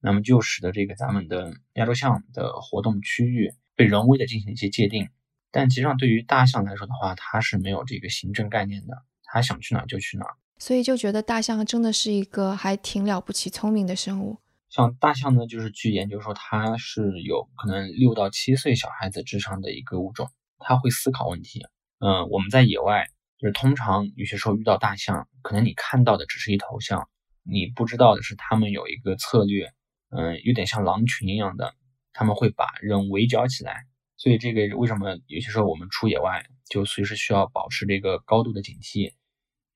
[0.00, 5.08] 那么就使得这个咱们的亚洲象的活动区域被人为的进行一些界定。
[5.50, 10.26] 但其实上对于大象来说的话，它是没有这个行政概念的，它想去哪就去哪。
[10.58, 14.38] 所以就觉得大象真的是一个还挺了不起、聪明的生物。
[14.68, 21.64] 像大象呢，就是据研究说，它是有可能六到七岁小孩子智商的一个物种，它会思考问题。
[22.00, 23.08] 嗯，我们在野外，
[23.38, 27.08] 就是通常有些时候遇到大象，可能你看到的只是一头象，
[27.42, 29.72] 你不知道的是他们有一个策略，
[30.10, 31.74] 嗯，有点像狼群一样的，
[32.12, 33.86] 他们会把人围剿起来。
[34.16, 39.12] 所以这个为什么有些时候我们出野外，就随时需要保持这个高度的警惕，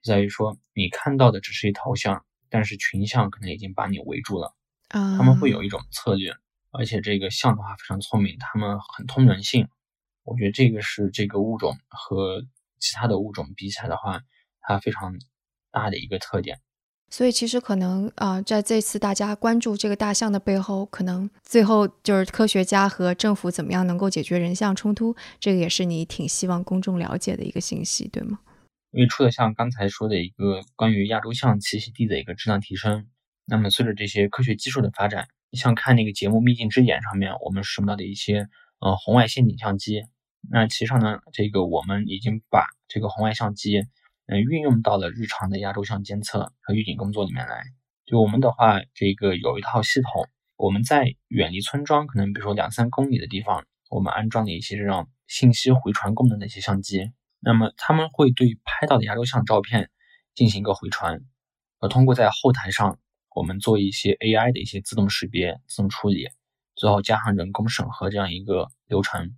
[0.02, 4.54] 在于说你看到的只是一头象，但是群象可能已经把你围住了。
[4.88, 6.35] 他们会有一种策略，
[6.70, 9.68] 而且这个象的话非常聪明，他们很通人性。
[10.24, 12.42] 我觉得这个是这个物种和
[12.78, 14.20] 其他的物种比起来的话，
[14.61, 15.14] 它非常
[15.70, 16.58] 大的一个特点。
[17.11, 28.38] 所以其实可能啊，在这次大家关注这个大象的背后，可能最后就是科学家和政府怎么样能够解决人象冲突，这个也是你挺希望公众了解的一个信息，对吗？
[28.92, 33.06] 因为除了像刚才说的一个关于亚洲象栖息地的一个质量提升。
[33.44, 38.48] 那么，随着这些科学技术的发展，像看那个节目《秘境之眼》上面，我们使用到的一些
[38.83, 40.03] 呃红外线景相机，
[40.51, 43.79] 那其实上呢，这个我们已经把这个红外相机
[44.27, 47.62] 嗯运用到了日常的亚洲象监测和预警工作里面来。
[48.05, 59.90] 就我们的话，这个有一套系统，我们在远离村庄，可能比如说两三公里的地方，我们安装了一些这种信息回传功能的一些相机，那么他们会对拍到的亚洲象照片
[60.35, 61.21] 进行一个回传，
[61.79, 62.99] 呃，通过在后台上。
[63.35, 66.29] 我们做一些 AI 的一些自动识别、自动处理，
[66.83, 69.37] 最后加上人工审核这样一个流程，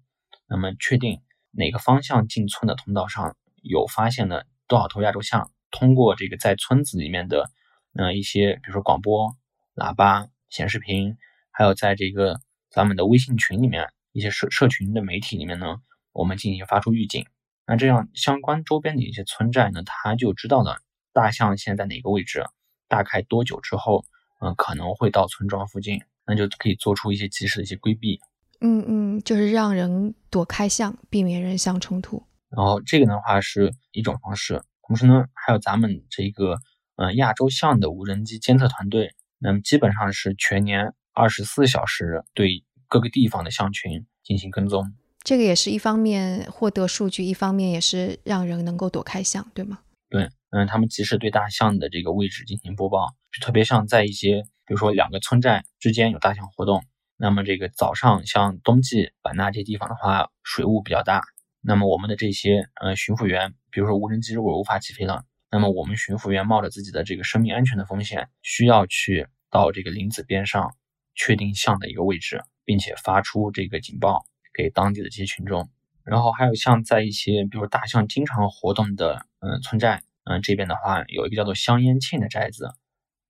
[0.48, 7.50] 那么确定哪个方向进村的通道上有发现了多少头亚洲象，通过这个在村子里面的
[7.92, 9.36] 呃一些，比如说广播、
[9.74, 11.18] 喇叭、显示屏，
[11.50, 12.40] 还有在这个
[12.70, 15.82] 咱们的微信群里面一些社社群的媒体里面呢，
[16.12, 17.26] 我们进行发出预警。
[17.66, 20.78] 那这样相关周边的一些村寨呢，他就知道了
[21.12, 22.42] 大象现在在哪个位置。
[22.88, 24.06] 大概多久之后，
[24.40, 28.18] 嗯，可能会到村庄附近，那就可以做出一些及时的一些规避。
[28.60, 32.22] 嗯嗯，就是让人躲开象，避免人象冲突。
[32.50, 36.56] 然后这个的话是一种方式，同时呢，还有咱们这个
[36.96, 44.94] 嗯亚洲象的无人机监测团队，那么基本上是全年二十四小时对各个地方的象群进行跟踪。
[45.22, 49.80] 这个也是一方面获得数据，一方面也是让人能够躲开象，对吗？
[50.08, 50.28] 对。
[50.50, 56.84] 嗯，他们及时对大象的这个位置进行播报，特别像在一些比如说两个村寨之间有大象活动，
[57.16, 61.22] 那么这个早上像冬季版纳这些地方的话，水雾比较大，
[61.60, 70.74] 那么我们的这些呃巡抚员，比如说无人机如果无法起飞了，那么我们巡抚员冒着自己的这个生命安全的风险，需要去到这个林子边上
[71.14, 75.70] 确定象的一个位置，并且发出这个警报给当地的这些群众。
[76.04, 82.74] 然后还有像在一些比如大象经常活动的嗯村寨，嗯这边的话有一个叫做香烟沁的寨子，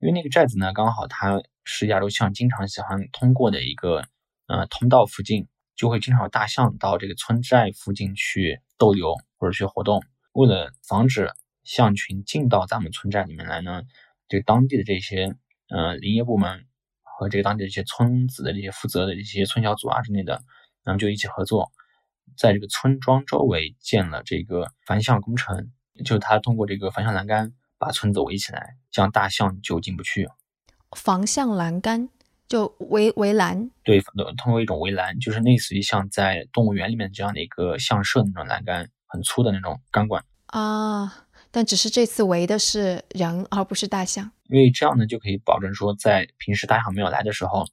[0.04, 4.04] 因为那个寨子呢刚好它是亚洲象经常喜欢通过的一个
[4.48, 10.02] 呃通道附近，就会经常有大象到这个村寨附近去逗留或者去活动。
[10.34, 11.32] 为了防止
[11.62, 13.82] 象群进到咱们村寨里面来呢，
[14.28, 15.34] 对当地的这些
[15.70, 16.66] 呃林业部门
[17.02, 20.42] 和这个当地的一些村子的这些负责的这些村小组啊之类的，
[20.82, 21.72] 然后就一起合作。
[22.36, 25.72] 在这个村庄周围建了这个防象工程，
[26.04, 30.28] 就他通过这个防象栏杆把村子围起来，这样大象就进不去。
[30.96, 32.08] 防象栏杆
[32.46, 34.00] 就围围栏，对，
[34.36, 41.26] 通过一种围栏，就是类似于像在动物园里面这样的一个象舍那种栏杆，很粗的那种钢管啊。
[41.50, 44.32] 但只是这次围的是人，而不是大象。
[44.48, 47.64] 因为这样呢，就可以保证说，在平时大象没有来的时候，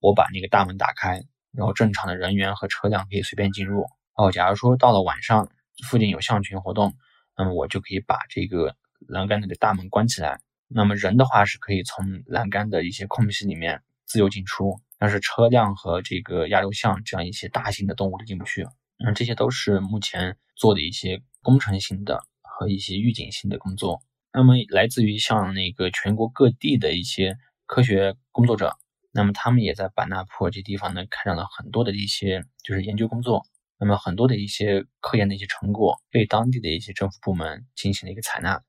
[0.00, 1.22] 我把那个大门打开，
[1.52, 3.86] 然后正常的人员和车辆可以随便进入。
[4.14, 5.48] 哦，假如说到了晚上，
[5.88, 6.94] 附近有象群活动，
[7.34, 8.76] 那么我就可以把这个
[9.12, 10.40] 栏杆的大门关起来。
[10.68, 18.66] 那么人的话是可以从栏杆的一些空隙里面自由进出，但是车辆和这个亚洲象这样一些大型的动物都进不去。
[19.04, 24.00] 嗯，这些都是目前做的一些工程性的和一些预警性的工作。
[24.32, 27.36] 那么来自于像那个全国各地的一些
[27.66, 28.76] 科学工作者，
[29.12, 33.44] 那么他们也在版纳坡这地方呢开展了很多的一些就是研究工作。
[33.78, 38.62] 那么很多的一些科研的一些成果被当地的一些政府部门进行了一个采纳，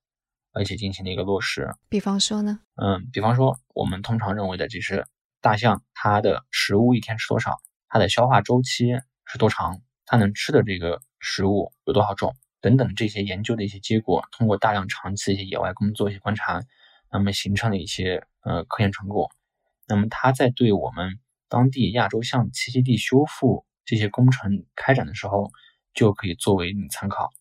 [0.54, 1.74] 而且进行了一个落实。
[1.90, 2.60] 比方说呢？
[2.76, 5.06] 嗯，比方说我们通常认为的就是
[5.42, 8.94] 大象它的食物一天吃多少，它的消化周期
[9.26, 16.62] 是多长，它能吃的这个食物有多少种等等这些研究的一些结果，通过大量长期的一些野外工作一些观察，
[17.12, 19.30] 那么形成了一些呃科研成果。
[19.88, 23.66] 那么它在对我们当地亚洲象栖息地修复。
[23.86, 25.52] 这些工程开展的时候，
[25.94, 27.34] 就可以作为你参考。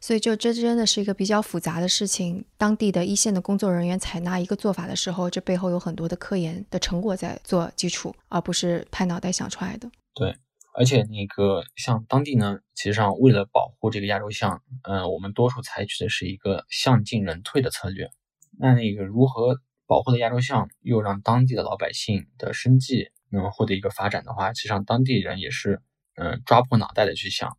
[0.00, 2.44] 所以，就这真的是一个比较复杂的事情。
[2.56, 9.90] 当地的一线的工作人员采纳一个做法的时候，这背后有很多的科研的成果在做基础，而不是拍脑袋想出来的。
[10.14, 10.36] 对，
[10.74, 18.10] 而且那个像当地呢，其实上为了保护这个亚洲象，嗯，我们多数采取的是一个象进人退的策略。
[18.58, 25.80] 那那个如何保护的亚洲象，又让当地的老百姓的生计能获得一个发展的话，其实上当地人也是。
[26.16, 27.56] 嗯，抓破脑袋的去想。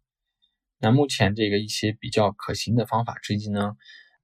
[0.83, 3.75] 那目前这个一些比较可行的方法之一呢，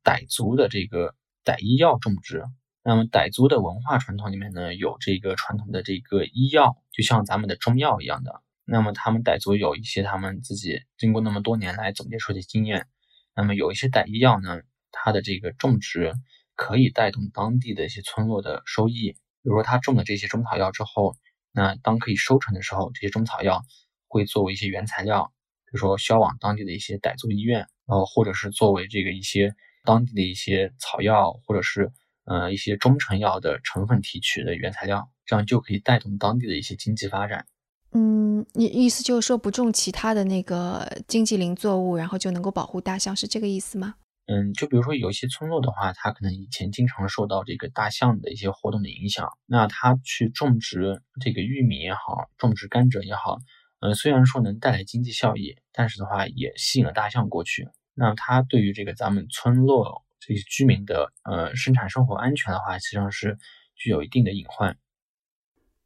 [0.04, 1.14] 傣族的这个
[1.46, 2.44] 傣医药种植。
[2.84, 8.42] 那么傣族的文化传统里面呢，有这个传统的这个医药，就像咱们的中药一样的。
[8.66, 12.88] 那么他们傣族有一些他们自己经过那么多年来总结出的经验。
[13.36, 16.14] 那么有一些傣医药呢，它的这个种植
[16.56, 19.12] 可以带动当地的一些村落的收益。
[19.12, 21.16] 比如说他种了这些中草药之后，
[21.52, 23.64] 那当可以收成的时候，这些中草药。
[24.10, 25.34] 会作为一些原材料，
[25.68, 29.54] 比如说销往当地的一些傣族医院，然后或者是作为这个一些
[29.84, 31.92] 当地的一些草药，或者是
[32.26, 37.46] 呃一些中成药的成分提取的原材料，这样就可以带动当地的一些经济发展。
[37.92, 43.96] 嗯，你意思就是说不种其他的那个经济林作物，然后就能够保护大象，是这个意思吗？
[44.28, 53.40] 嗯，就比如说有一些村落的话，它可能以前经常受到这个大象的一些活动的影响，那它去种植这个玉米也好，种植甘蔗也好。
[53.80, 57.70] 呃，虽然说能带来经济效益，但是的话也吸引了大象过去。
[57.94, 63.38] 那它对于这个咱们村落这些居民的呃生产生活安全的话，实际上是
[63.76, 64.78] 具有一定的隐患。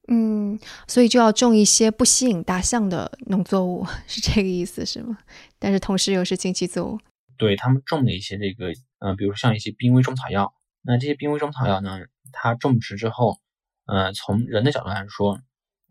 [0.07, 5.17] 嗯，所以就要种一些不吸引大象的农作物， 是这个意思是吗？
[5.59, 6.99] 但是同时又是经济作物。
[7.37, 10.53] 对他们种的一些这个，呃，比如像一些濒危中草药。
[10.81, 11.99] 那这些濒危中草药呢，
[12.31, 13.37] 它种植之后，
[13.85, 15.41] 呃，从人的角度来说。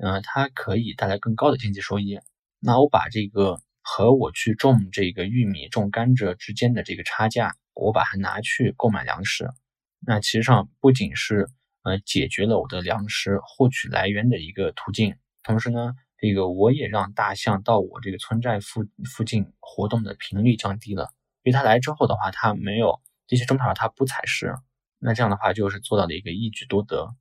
[0.02, 2.18] 嗯，它可以带来更高的经济收益。
[2.58, 9.50] 那我把这个和我去种这个玉米、种甘蔗之间的这个差价，我把它拿去购买粮食。
[10.06, 11.48] 那其实上不仅是
[11.82, 21.10] 呃解决了我的粮食获取来源的一个途径，同时呢，这个我也让大象到我这个村寨附附近活动的频率降低了。
[21.42, 24.54] 因为它来之后的话，它没有这些中草药，它不采食。
[24.98, 27.14] 那这样的话就是做到了一个一举多得。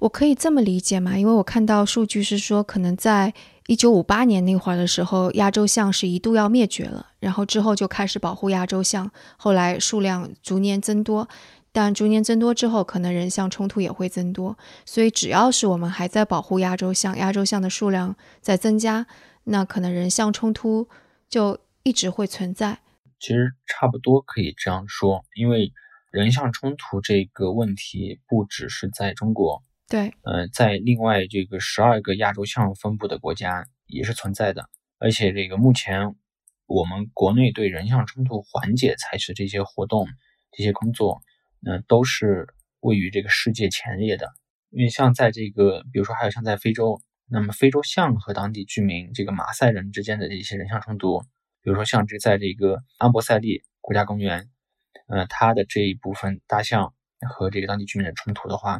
[0.00, 1.16] 我可以这么理解吗？
[1.18, 3.32] 因为我看到数据是说，可能在
[3.66, 11.28] 一九五八年那会儿的时候，亚洲象是一度要灭绝了，然后之后就开始保护亚洲象，后来数量逐年增多，
[11.70, 19.06] 但逐年增多之后，可能人象冲突也会增多，所以只要是我们还在保护亚洲象，亚洲象的数量在增加，
[19.44, 20.88] 那可能人象冲突
[21.28, 22.80] 就一直会存在。
[23.20, 25.72] 其实差不多可以这样说，因为
[26.10, 29.62] 人象冲突这个问题不只是在中国。
[29.90, 34.70] 对，呃，在另外这个十二个亚洲象分布的国家也是存在的，
[35.00, 36.14] 而且这个目前
[36.66, 40.06] 我们国内对人象冲突缓解采取的这些活动、
[40.52, 41.20] 这些工作，
[41.66, 42.46] 嗯，都是
[42.78, 44.28] 位于这个世界前列的。
[44.70, 51.18] 因为像在这个，比如说还有像在非洲，那么非洲象和当地居民这个马赛人之间的这些人象冲突，
[51.62, 54.48] 比如说像这在这个安博塞利国家公园，
[55.08, 56.94] 呃，它的这一部分大象
[57.28, 58.78] 和这个当地居民的冲突的话。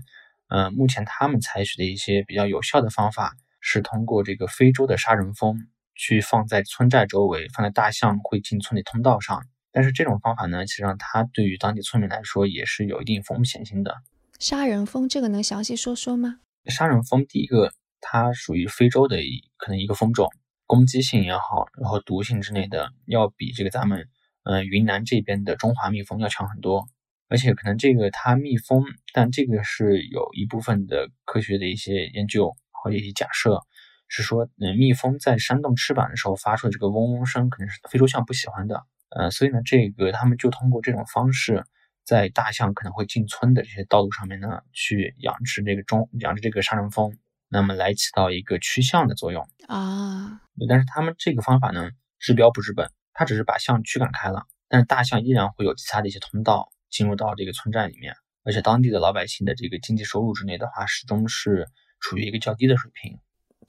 [0.51, 5.57] 嗯，目前他们采取的一些比较有效的方法是通过这个非洲的杀人蜂
[5.95, 9.45] 去放在村寨周围，放在大象会进村的通道上。
[9.73, 13.97] 但是这种方法呢，其实上它对于当地村民来说也是有一定风险性的。
[14.41, 16.41] 杀人蜂这个能详细说说吗？
[16.67, 20.29] 杀人蜂第一个，它属于非洲的一可能一个蜂种，
[20.67, 24.09] 攻击性也好，然后毒性之类的，要比这个咱们
[24.43, 26.89] 嗯云南这边的中华蜜蜂要强很多。
[27.31, 33.61] 而且可能这个它蜜蜂，但这个是有一部分的科学的一些研究或者一些假设，
[34.09, 41.65] 是说，嗯，蜜蜂在扇动翅膀的时候发出的这个嗡嗡声，可能是非洲象不喜欢的，呃，所以呢，这个他们就通过这种方式，
[42.05, 47.17] 在大象可能会进村的这些道路上面呢，去养殖这个中养殖这个杀人蜂，
[47.49, 50.41] 那么来起到一个驱象的作用啊。
[50.69, 56.73] 但是他们这个方法呢，治标不治本，它只是把象驱赶开了，但是大象依然会有其他的一些通道。
[56.91, 58.15] 进入到这个村寨里面，
[58.45, 61.69] 而且当地的老百姓的这个经济收入之内的话，始终是
[62.01, 63.19] 处于一个较低的水平。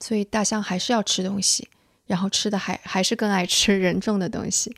[0.00, 1.68] 所以大象还是要吃东西，
[2.06, 4.76] 然后吃的还还是更爱吃人种的东西。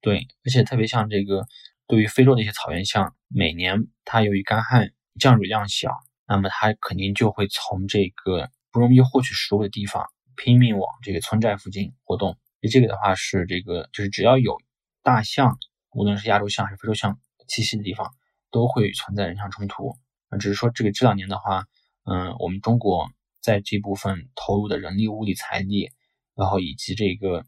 [0.00, 1.46] 对，而且特别像这个，
[1.86, 5.90] 对于非洲的一些草原象，每年它由于干旱降水量小，
[6.28, 10.06] 那么它肯定就会从这个不容易获取食物的地方
[10.36, 12.38] 拼命往这个村寨附近活动。
[12.70, 14.56] 这个的话是这个，就是只要有
[15.02, 15.58] 大象，
[15.90, 17.18] 无论是亚洲象还是非洲象。
[17.48, 18.14] 栖息的地方
[18.50, 19.96] 都会存在人象冲突，
[20.30, 21.66] 那，只是说这个这两年的话，
[22.04, 25.90] 嗯，我们中国在这部分投入的人力、物力、财力，
[26.34, 27.44] 然后以及这个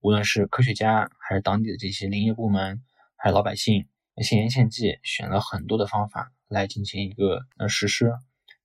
[0.00, 2.82] 无论是科学家还是当地的这些林业部门，
[3.16, 3.88] 还有老百姓，
[4.22, 8.12] 献言献计，选了很多的方法来进行一个呃实施，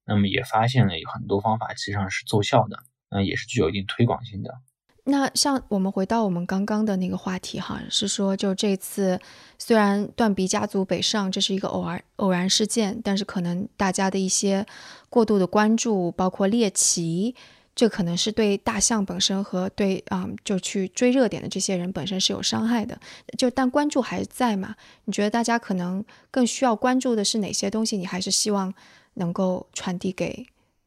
[0.05, 4.61] 那么也发现了有很多方法其实上是奏效的，那也是具有一定推广性的。
[5.05, 9.19] 那像我们回到我们刚刚的那个话题哈，是说就这次
[9.59, 14.65] 虽然断鼻家族北上这是一个偶然偶然事件，但是可能大家的一些
[15.09, 17.35] 过度的关注，包括猎奇，
[17.75, 22.97] 这可能是对大象本身和对啊就去追热点的这些人本身是有伤害的。
[23.37, 24.73] 就但关注还在嘛？
[25.03, 27.97] 你觉得大家可能更需要关注的是哪些东西？
[27.97, 28.73] 你还是希望
[29.15, 30.45] 能够传递给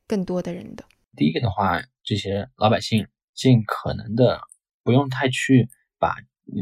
[0.09, 0.85] 更多的人的？
[1.15, 3.07] 第一个的话，这些老百姓。
[3.37, 4.41] 尽可能的
[4.83, 5.69] 不用太去
[5.99, 6.17] 把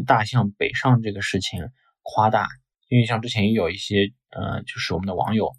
[0.06, 1.70] 大象北上这个事情
[2.02, 2.48] 夸大，
[2.88, 5.52] 因为像之前也有一些呃，就是我们的网友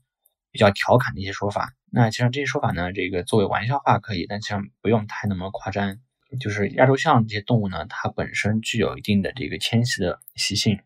[0.52, 1.74] 比较调侃的一些说法。
[1.90, 5.98] 那其实这些说法呢，这个作为玩笑话可以，但其实不用太那么夸张。
[6.42, 10.80] 就是亚洲象这些动物呢，它本身具有一定的这个迁徙的习性，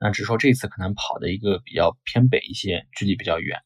[0.00, 3.60] 那只是说这次可能跑的一个比较偏北一些，距离比较远。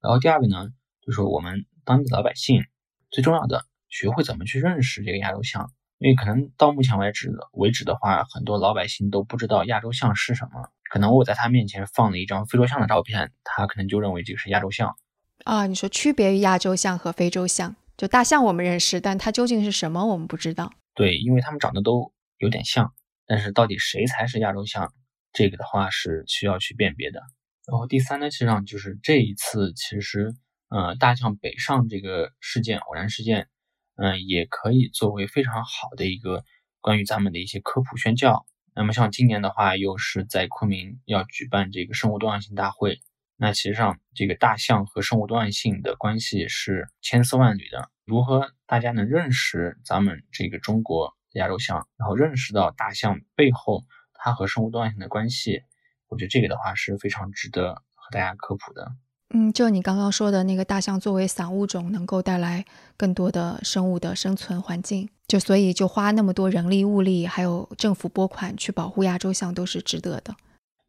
[0.00, 0.68] 然后第二个呢，
[1.04, 2.64] 就是我们当地老百姓
[3.10, 3.66] 最重要的。
[3.90, 10.70] 学会怎么去认识这个亚洲象，因为可能到目前为止为止的话，很多老百姓都不知道亚洲象是什么。
[10.90, 14.96] 可能我在他面前放了一张非洲象的照片，他可能就认为这个是亚洲象。
[15.44, 20.72] 啊，你说区别于亚洲象和非洲象，就大象我们认识，但它究竟是什么我们不知道。
[20.94, 22.92] 对，因为它们长得都有点像，
[23.26, 24.92] 但是到底谁才是亚洲象，
[25.32, 27.20] 这个的话是需要去辨别的。
[27.66, 30.34] 然后第三呢，实际上就是这一次其实，
[30.70, 33.48] 呃，大象北上这个事件偶然事件。
[34.02, 36.42] 嗯，也可以作为非常好的一个
[36.80, 38.46] 关于咱们的一些科普宣教。
[38.74, 43.00] 那么像今年的话，又是在昆明要举办这个生物多样性大会。
[43.36, 47.90] 那其实上，这个大象和生物多样性的关系是千丝万缕的。
[48.06, 53.84] 如何大家能认识咱们这个中国亚洲象，然后认识到大象背后
[54.14, 55.62] 它和生物多样性的关系？
[56.08, 58.92] 我觉得这个的话是非常值得和大家科普的。
[59.32, 62.64] 嗯，就你刚刚说的那个大象作为散物种，能够带来
[62.96, 70.34] 更多的生物的生存环境，就所以就花那么多人力物力，还有政府拨款去保护亚洲象，都是值得的。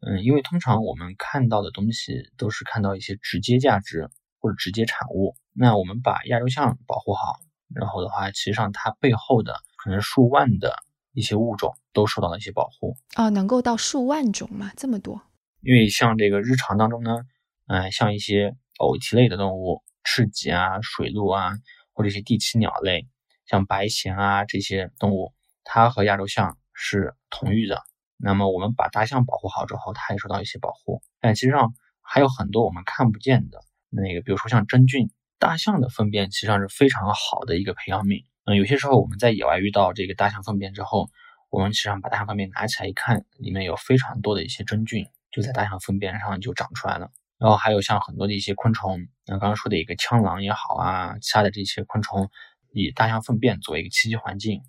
[0.00, 5.36] 嗯，因为通常我们看到的东西都是看到一些直接价值，或者直接产物。
[5.54, 7.38] 那我们把亚洲象保护好，
[7.72, 10.74] 然后的话，其实上它背后的可能数万的
[11.12, 12.96] 一些物种都受到了一些保护。
[13.14, 14.72] 哦，能够到数万种吗？
[14.76, 15.22] 这么多？
[15.60, 17.18] 因为像这个日常当中呢，
[17.66, 21.52] 嗯，像一些偶蹄类的动物，赤脊啊、水鹿啊，
[21.92, 23.08] 或者一些地栖鸟类，
[23.46, 25.32] 像白鹇啊这些动物，
[25.64, 27.82] 它和亚洲象是同域的。
[28.16, 31.02] 那么我们把大象保护好之后，它也受到一些保护。
[31.20, 33.60] 但其实上还有很多我们看不见的
[33.90, 38.24] 那个，比如说像真菌，大象的粪便其实上是非常好的一个培养皿。
[38.44, 41.10] 嗯，有些时候我们在野外遇到这个大象粪便之后，
[41.50, 47.10] 我们其实上把大象粪便拿起来一看，里面有非常多的一些真菌，就在大象粪便上就长出来了。
[47.42, 52.30] 然后还有像很多的一些昆虫，那刚刚说的一个枪螂也好啊，其他的这些昆虫，
[52.72, 54.62] 以大象粪便作为一个栖息环境。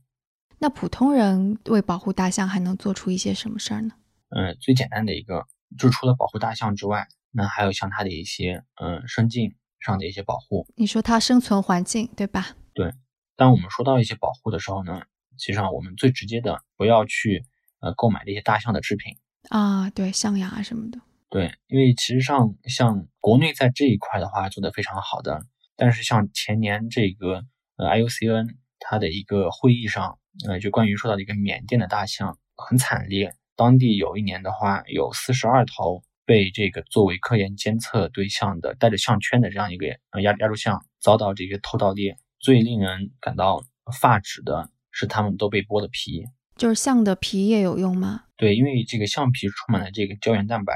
[0.58, 3.92] 那普通人为保护大象还能做出一些什么事儿呢？
[4.30, 5.46] 嗯，最简单的一个，
[5.78, 10.66] 就除了保护大象之外，那还有像它的一些嗯生境上的一些保护。
[10.76, 12.56] 你说它生存环境对吧？
[12.74, 12.92] 对。
[13.36, 15.04] 当我们说到一些保护的时候呢，
[15.38, 17.46] 其实上我们最直接的，不要去
[17.82, 19.16] 呃购买这些大象的制品
[19.50, 21.00] 啊，对，象牙什么的。
[21.34, 25.42] 对，因为其实上像国内在这一块的话做得非常好的，
[25.76, 27.44] 但是像前年这个
[27.78, 30.20] 呃 IUCN 它的一个会议上。
[30.48, 42.18] 呃，就关于说到的一个缅甸的大象很惨烈，当地有一年的话，有四十二头被这个作为科研监测对象的带着项圈的这样一个呃亚亚洲象遭到这个偷盗猎。
[42.40, 43.64] 最令人感到
[44.00, 46.26] 发指的是，他们都被剥了皮。
[46.56, 48.24] 就是象的皮也有用吗？
[48.36, 50.74] 对，因为这个象皮充满了这个胶原蛋白，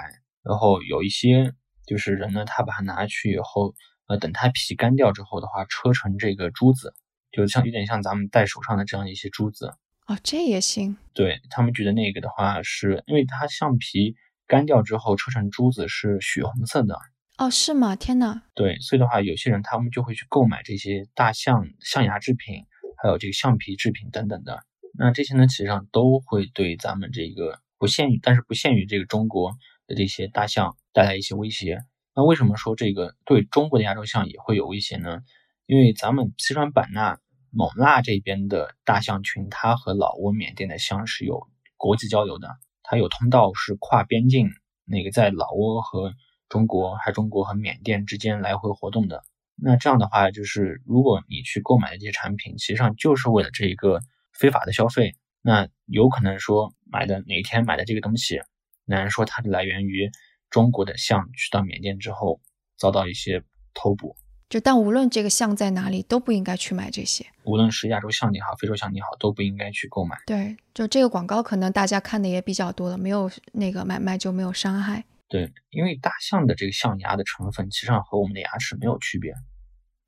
[0.47, 1.53] 然后有一些
[1.85, 3.73] 就是人呢，他把它拿去以后，
[4.07, 6.93] 呃，等它皮干掉之后的话，车成这个珠子。
[7.31, 9.73] 就像有点像咱们戴手上的这样一些珠子
[10.07, 10.97] 哦，这也行。
[11.13, 14.15] 对他们觉得那个的话，是因为它橡皮
[14.47, 16.97] 干掉之后车成珠子是血红色的
[17.37, 17.95] 哦，是吗？
[17.95, 18.41] 天呐。
[18.55, 22.63] 对，所以的话，有些人他们就会去购买这些大象象牙制品，
[23.03, 24.63] 还有这个橡皮制品等等的。
[24.97, 29.53] 那这些呢，其实际上都会对咱们这个不限于，但是不限于这个中国
[29.87, 31.79] 的这些大象带来一些威胁。
[32.15, 35.21] 那为什么说这个对中国的亚洲象也会有威胁呢？
[35.65, 37.19] 因为咱们西双版纳、
[37.53, 44.49] 勐腊这边的大象群，它和老挝、缅甸的象是有国际交流的，它有通道是跨边境，
[44.85, 46.13] 那个在老挝和
[46.49, 49.23] 中国，还中国和缅甸之间来回活动的。
[49.55, 53.99] 那这样的话，就是如果你去购买的这些产品，实际上就是为了这一个
[54.31, 58.39] 非法的消费，那有可能说买的哪天买的这个东西，
[58.87, 60.09] 难说它的来源于
[60.49, 62.41] 中国的象去到缅甸之后
[62.77, 64.15] 遭到一些偷捕。
[64.49, 67.25] 就但无论这个象在哪里，都不应该去买这些。
[67.43, 70.17] 无论是亚洲象也好，非洲象也好，都不应该去购买。
[70.25, 75.03] 对，就这个广告，可能大家看的也比较多了，没有那个买卖就没有伤害。
[75.27, 79.33] 对，因为大象的这个象牙的成分，其实上和我们的牙齿没有区别。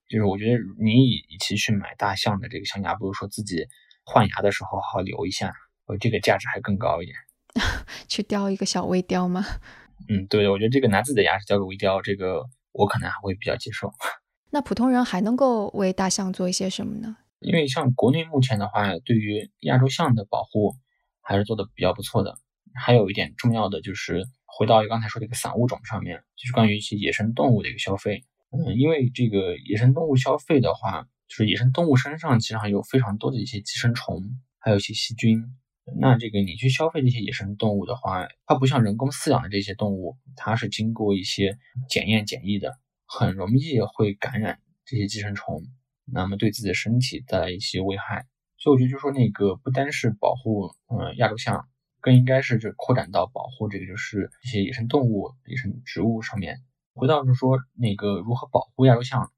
[0.08, 3.68] 就是我觉得你与其去买大象的这个象牙，不如说自己
[4.06, 5.54] 换牙的时候好好留一下，
[5.88, 7.18] 呃，这个价值还更高一点。
[8.08, 9.46] 去雕一个小微雕吗？
[10.08, 13.92] 嗯，对，我觉得这个拿自己的牙齿雕个微雕，这个我可能还会比较接受。
[14.52, 17.18] 那普通人还能够为大象做一些什么呢？
[17.40, 20.76] 因为像国内目前的话，对于亚洲象的保护
[21.22, 22.36] 还是做的比较不错的。
[22.74, 28.24] 还有一点重要的就是，回到刚才说的一个散物种上面，就是关于一些野生动物的一个消费。
[28.52, 34.24] 嗯，因为这个野生动物消费的话，就是野生动物身上其实还有非常多的一些寄生虫，
[34.60, 35.44] 还有一些细菌。
[35.98, 42.78] 那这个你去消费这些野生动物的话，它不像人工饲养的这些动物，它是经过一些检验检疫的。
[43.12, 45.64] 很容易会感染这些寄生虫，
[46.06, 48.28] 那么对自己的身体带来一些危害。
[48.60, 51.68] 所以我觉得，就说那个不单是保护，嗯，亚洲象，
[52.02, 56.60] 更应该是就扩展到保护这个就是一些野生动物、野生植物上面。
[56.94, 59.32] 回到就是说那个如何保护亚洲象，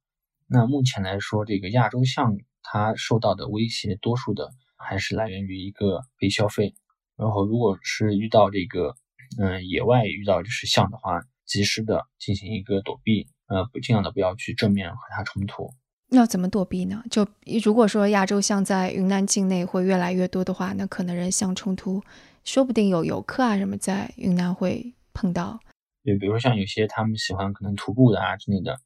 [0.48, 4.52] 那目前来说，这个亚洲象它受到的威胁，多数的
[4.84, 6.74] 还是来源于一个被消费。
[7.16, 8.96] 然后，如果是遇到这个，
[9.40, 13.28] 嗯，野外遇到就是象的话，及时的进行一个躲避。
[13.48, 15.70] 呃，不尽量的不要去正面和它冲突。
[16.12, 17.04] 要怎么躲避呢？
[17.12, 17.28] 就
[17.62, 22.02] 如果说亚洲象在云南境内会越来越多的话，那可能人象冲突，
[22.46, 25.60] 说不定有游客啊什么在云南会碰到。
[26.06, 28.80] 对，比如说像有些他们喜欢可能徒步的啊之类的，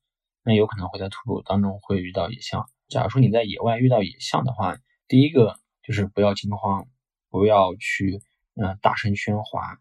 [0.43, 2.65] 那有可能会在徒步当中会遇到野象。
[2.87, 4.77] 假如说你在野外遇到野象的话，
[5.07, 6.87] 第一个就是不要惊慌，
[7.29, 8.21] 不要去
[8.55, 9.79] 嗯大声喧哗，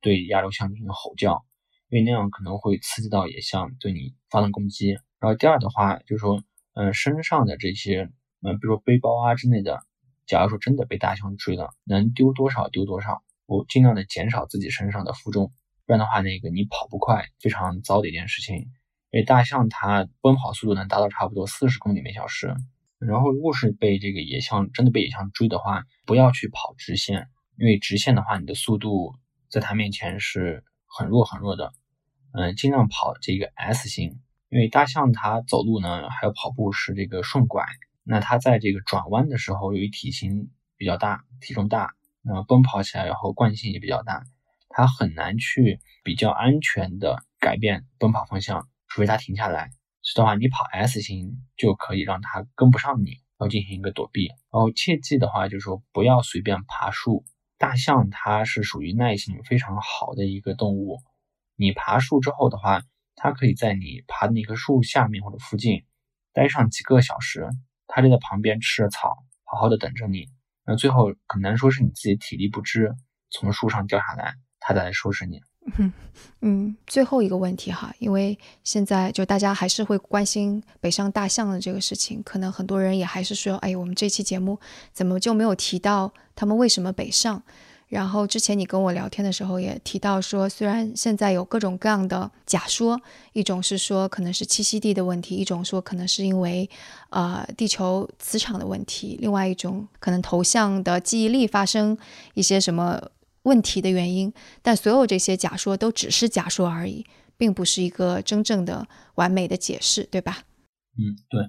[0.00, 1.44] 对亚洲象进行吼叫。
[1.88, 4.90] 因为那样可能会刺激到野象对你发动攻击。
[5.20, 6.42] 然后第二的话就是说，
[6.74, 8.10] 嗯，身上的这些，
[8.42, 9.84] 嗯，比如说背包啊之类的，
[10.26, 15.52] 假如说真的被大象追了，能丢多少丢多少，我尽量的减少自己身上的负重，
[15.86, 18.56] 不然的话，那个你跑不快，非常糟的一件事情。
[19.12, 22.52] 因为大象它奔跑速度能达到差不多四十公里每小时。
[22.98, 27.28] 然后如果是被这个野象真的被野象追的话，不要去跑直线，
[27.58, 29.14] 因为直线的话，你的速度
[29.50, 31.72] 在它面前是很弱很弱的。
[32.32, 37.64] 嗯，尽量跑这个 S 型，因为大象它走路呢，还有跑步是这个顺拐，
[38.02, 44.24] 那它在这个转弯的时候，由于体型比较大，体重大，那么奔跑起来然后惯性也比较大，
[44.68, 49.70] 它很难去比较安全的改变奔跑方向，除非它停下来。
[50.08, 54.28] 所以的话，你跑 S 型就可以让它跟不上你，然后进行一个躲避。
[54.28, 57.24] 然后切记的话就是说，不要随便爬树。
[57.58, 61.02] 大象它是属于耐性非常好的一个动物。
[61.56, 62.82] 你爬树之后的话，
[63.16, 65.84] 它可以在你爬的那棵树下面或者附近
[66.32, 67.48] 待上几个小时，
[67.88, 70.28] 它就在旁边吃着草，好好的等着你。
[70.64, 72.94] 那最后很难说是你自己体力不支
[73.30, 75.40] 从树上掉下来，它再来收拾你。
[75.78, 75.92] 嗯
[76.40, 84.58] 嗯，最后一个问题哈，因为现在就大家还是会关心北上大象的这个事情，可能很多人也还是说，哎，我们这期节目
[84.92, 87.42] 怎么就没有提到他们为什么北上？
[87.88, 93.00] 然后之前你跟我聊天的时候也提到说，虽然现在有各种各样的假说，
[93.32, 96.68] 一种是说可能是栖息地的问题，一种说可能是因为
[97.10, 101.96] 呃地球磁场的问题，另外一种可能头像的记忆力发生
[102.34, 103.00] 一些什么
[103.46, 104.30] 问题的原因。
[104.60, 107.06] 但所有这些假说都只是假说而已，
[107.38, 110.42] 并不是一个真正的完美的解释，对吧？
[110.98, 111.40] 嗯，对，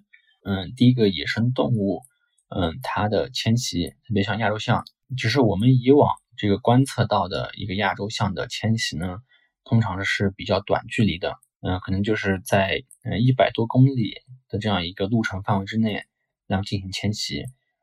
[0.45, 2.01] 嗯，第一个野生动物，
[2.49, 4.85] 嗯，它的迁徙，特别像亚洲象，
[5.17, 6.09] 只是我们以往。
[6.39, 9.17] 这个观测到的一个亚洲象的迁徙呢，
[9.63, 14.13] 通常是比较短距离的，嗯，可能就是在嗯一百多公里
[14.47, 16.05] 的这样一个路程范围之内，
[16.45, 17.41] 然后进行迁徙，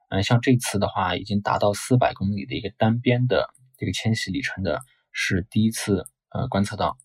[0.08, 3.48] 嗯，像这次的话，已经达到四百公里的一个单边的
[3.85, 4.80] 这个迁徙里程的，
[5.12, 6.97] 是第一次呃观测到，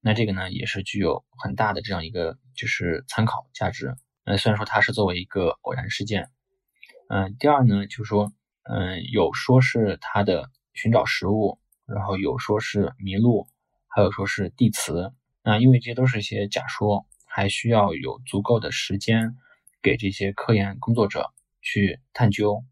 [0.00, 6.30] 那这个呢也是具有很大的这样一个就是参考价值，嗯，虽然说它是作为一个偶然事件，
[7.08, 8.32] 嗯，第二呢就是说，
[8.64, 10.50] 嗯，有说是它的。
[10.78, 13.48] 寻找食物，然后有说是迷路，
[13.88, 15.10] 还有说是地磁。
[15.42, 19.36] 那因为这些都是一些假说，还需要有足够的时间
[19.80, 22.62] 给这些科研工作者去探究。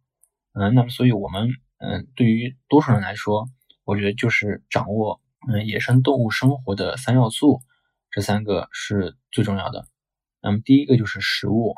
[0.52, 1.48] 嗯，那么所以我们
[1.78, 3.48] 嗯，对于多数人来说，
[3.84, 7.60] 我觉得就是掌握嗯野生动物生活的三要素，
[8.10, 9.86] 这三个是最重要的。
[10.40, 11.74] 那么第一个就是食物，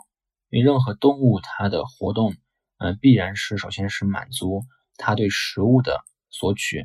[0.51, 2.34] 因为任何动物它的活动，
[2.78, 4.64] 嗯，必然是首先是满足
[4.97, 6.05] 它对食物的。
[6.28, 6.84] 索取，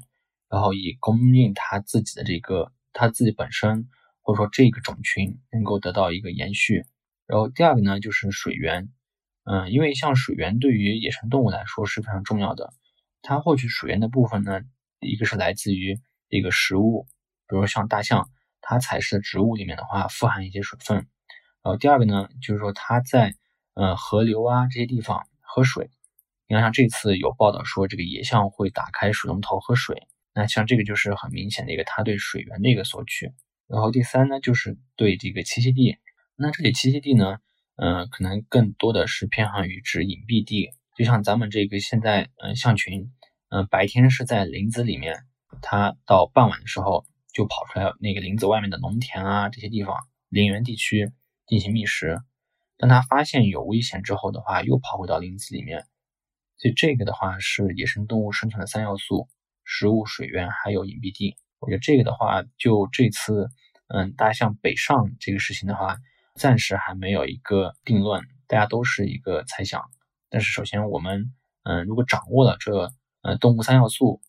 [0.49, 3.89] 然后以供应它自己的这个它自己本身，
[4.21, 6.85] 或者说这个种群能够得到一个延续。
[7.27, 8.87] 然后第二个呢，就是水源，
[9.43, 12.71] 嗯，因为像水源对于野生动物来说是非常重要的。
[13.21, 14.61] 它获取水源的部分呢，
[14.99, 15.99] 一个是来自于
[16.29, 17.07] 这个食物，
[17.47, 18.29] 比如像大象，
[18.61, 20.97] 它采食的植物里面的话富含一些水分。
[21.63, 23.35] 然后第二个呢，就是说它在
[23.73, 25.89] 呃河流啊这些地方喝水。
[26.47, 33.31] 你看，像这次有报道说，这个野象会打开水龙头喝水，那像这个就是很明显的一个它对水源的一个索取。
[33.67, 35.97] 然后第三呢，就是对这个栖息地。
[36.35, 37.37] 那这里栖息地呢，
[37.77, 43.11] 嗯，可能更多的是偏向于指隐蔽地，就像咱们这个现在，嗯，象群，
[43.49, 45.23] 嗯，白天是在林子里面，
[45.61, 49.97] 它到傍晚的时候就跑出来那个林子外面的农田啊这些地方，
[50.29, 51.11] 林园地区
[51.47, 52.19] 进行觅食。
[52.77, 55.85] 当它发现有危险之后的话，又跑回到林子里面。
[56.57, 59.27] 所以这个的话是野生动物生存的三要素：
[59.63, 61.35] 食物、水源，还有隐蔽地。
[61.59, 63.47] 我觉得这个的话，就这次，
[63.87, 65.97] 嗯，大象北上这个事情的话，
[66.35, 69.83] 暂时还没有一个定论，大家都是一个猜想。
[70.31, 71.31] 但是首先我们，
[71.63, 74.21] 嗯，如果掌握了这，呃，动物三要素，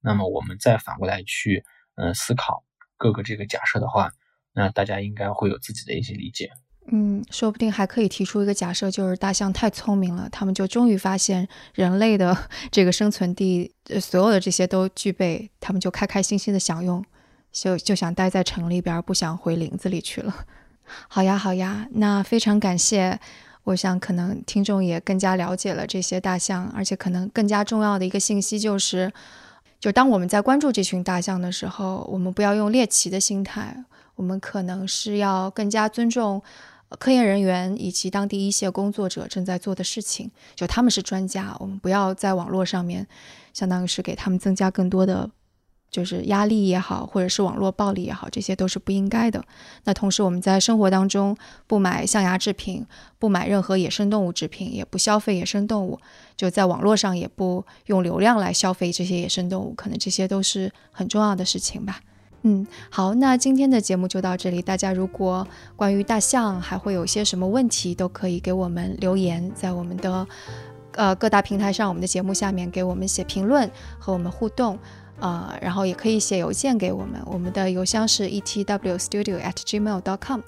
[0.00, 1.64] 那么我们再反过来去，
[1.96, 2.64] 嗯，思考
[2.96, 4.12] 各个这个假设的话，
[4.54, 6.50] 那大家应该会有自己的一些理解。
[6.92, 17.04] 嗯，说不定还可以提出一个假设，就是大象太聪明了，他们就终于发现人类的 这个生存地，所有的这些都具备，他们就开开心心的享用，
[17.52, 20.46] 就就想待在城里边，不想回林子里去了。
[21.08, 23.20] 好呀，好呀，那非常感谢。
[23.64, 29.12] 我想可能听众也更加了解了这些大象，而且可能更加重要的一个信息就是，
[29.78, 33.84] 就当我们在关注这群大象的时候，我们不要用猎奇的心态，
[34.16, 36.42] 我们可能是要更加尊重。
[36.98, 43.06] 科研人员以及当地一线工作者正在做的事情，就他们是专家，我们不要在网络上面，
[43.52, 45.30] 相当于是给他们增加更多的
[45.90, 49.44] 就是压力也好，或者是网络暴力也好，这些都是不应该的。
[49.84, 51.36] 那同时，我们在生活当中
[51.66, 52.86] 不买象牙制品，
[53.18, 55.98] 不买任何野生动物制品，也不消费野生动物，
[56.36, 62.00] 就在网络上也不用流量来消费这些野生动物，可能这些都是很重要的事情吧。
[62.42, 64.62] 嗯，好，那今天的节目就到这里。
[64.62, 70.26] 大家如果关于大象还会有些什么问题，都可以给我们留言，在我们的
[70.92, 74.78] 呃各大平台上，我们的节目下面给我们写评论和我们互动。
[75.20, 80.40] 呃，然后也可以写邮件给我们，我们的邮箱是 etwstudio@gmail.com，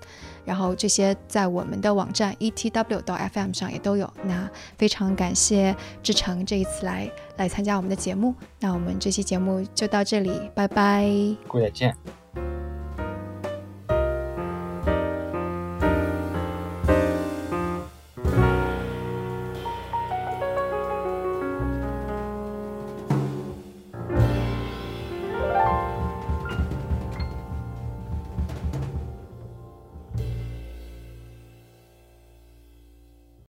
[0.45, 4.11] 然后这些在我们的网站 etw.fm 上也都有。
[4.25, 4.49] 那
[4.79, 11.07] 非常感谢志成这一次来来参加我们的节目，那我们这期节目就到这里，拜拜，
[11.49, 11.95] 各位再见。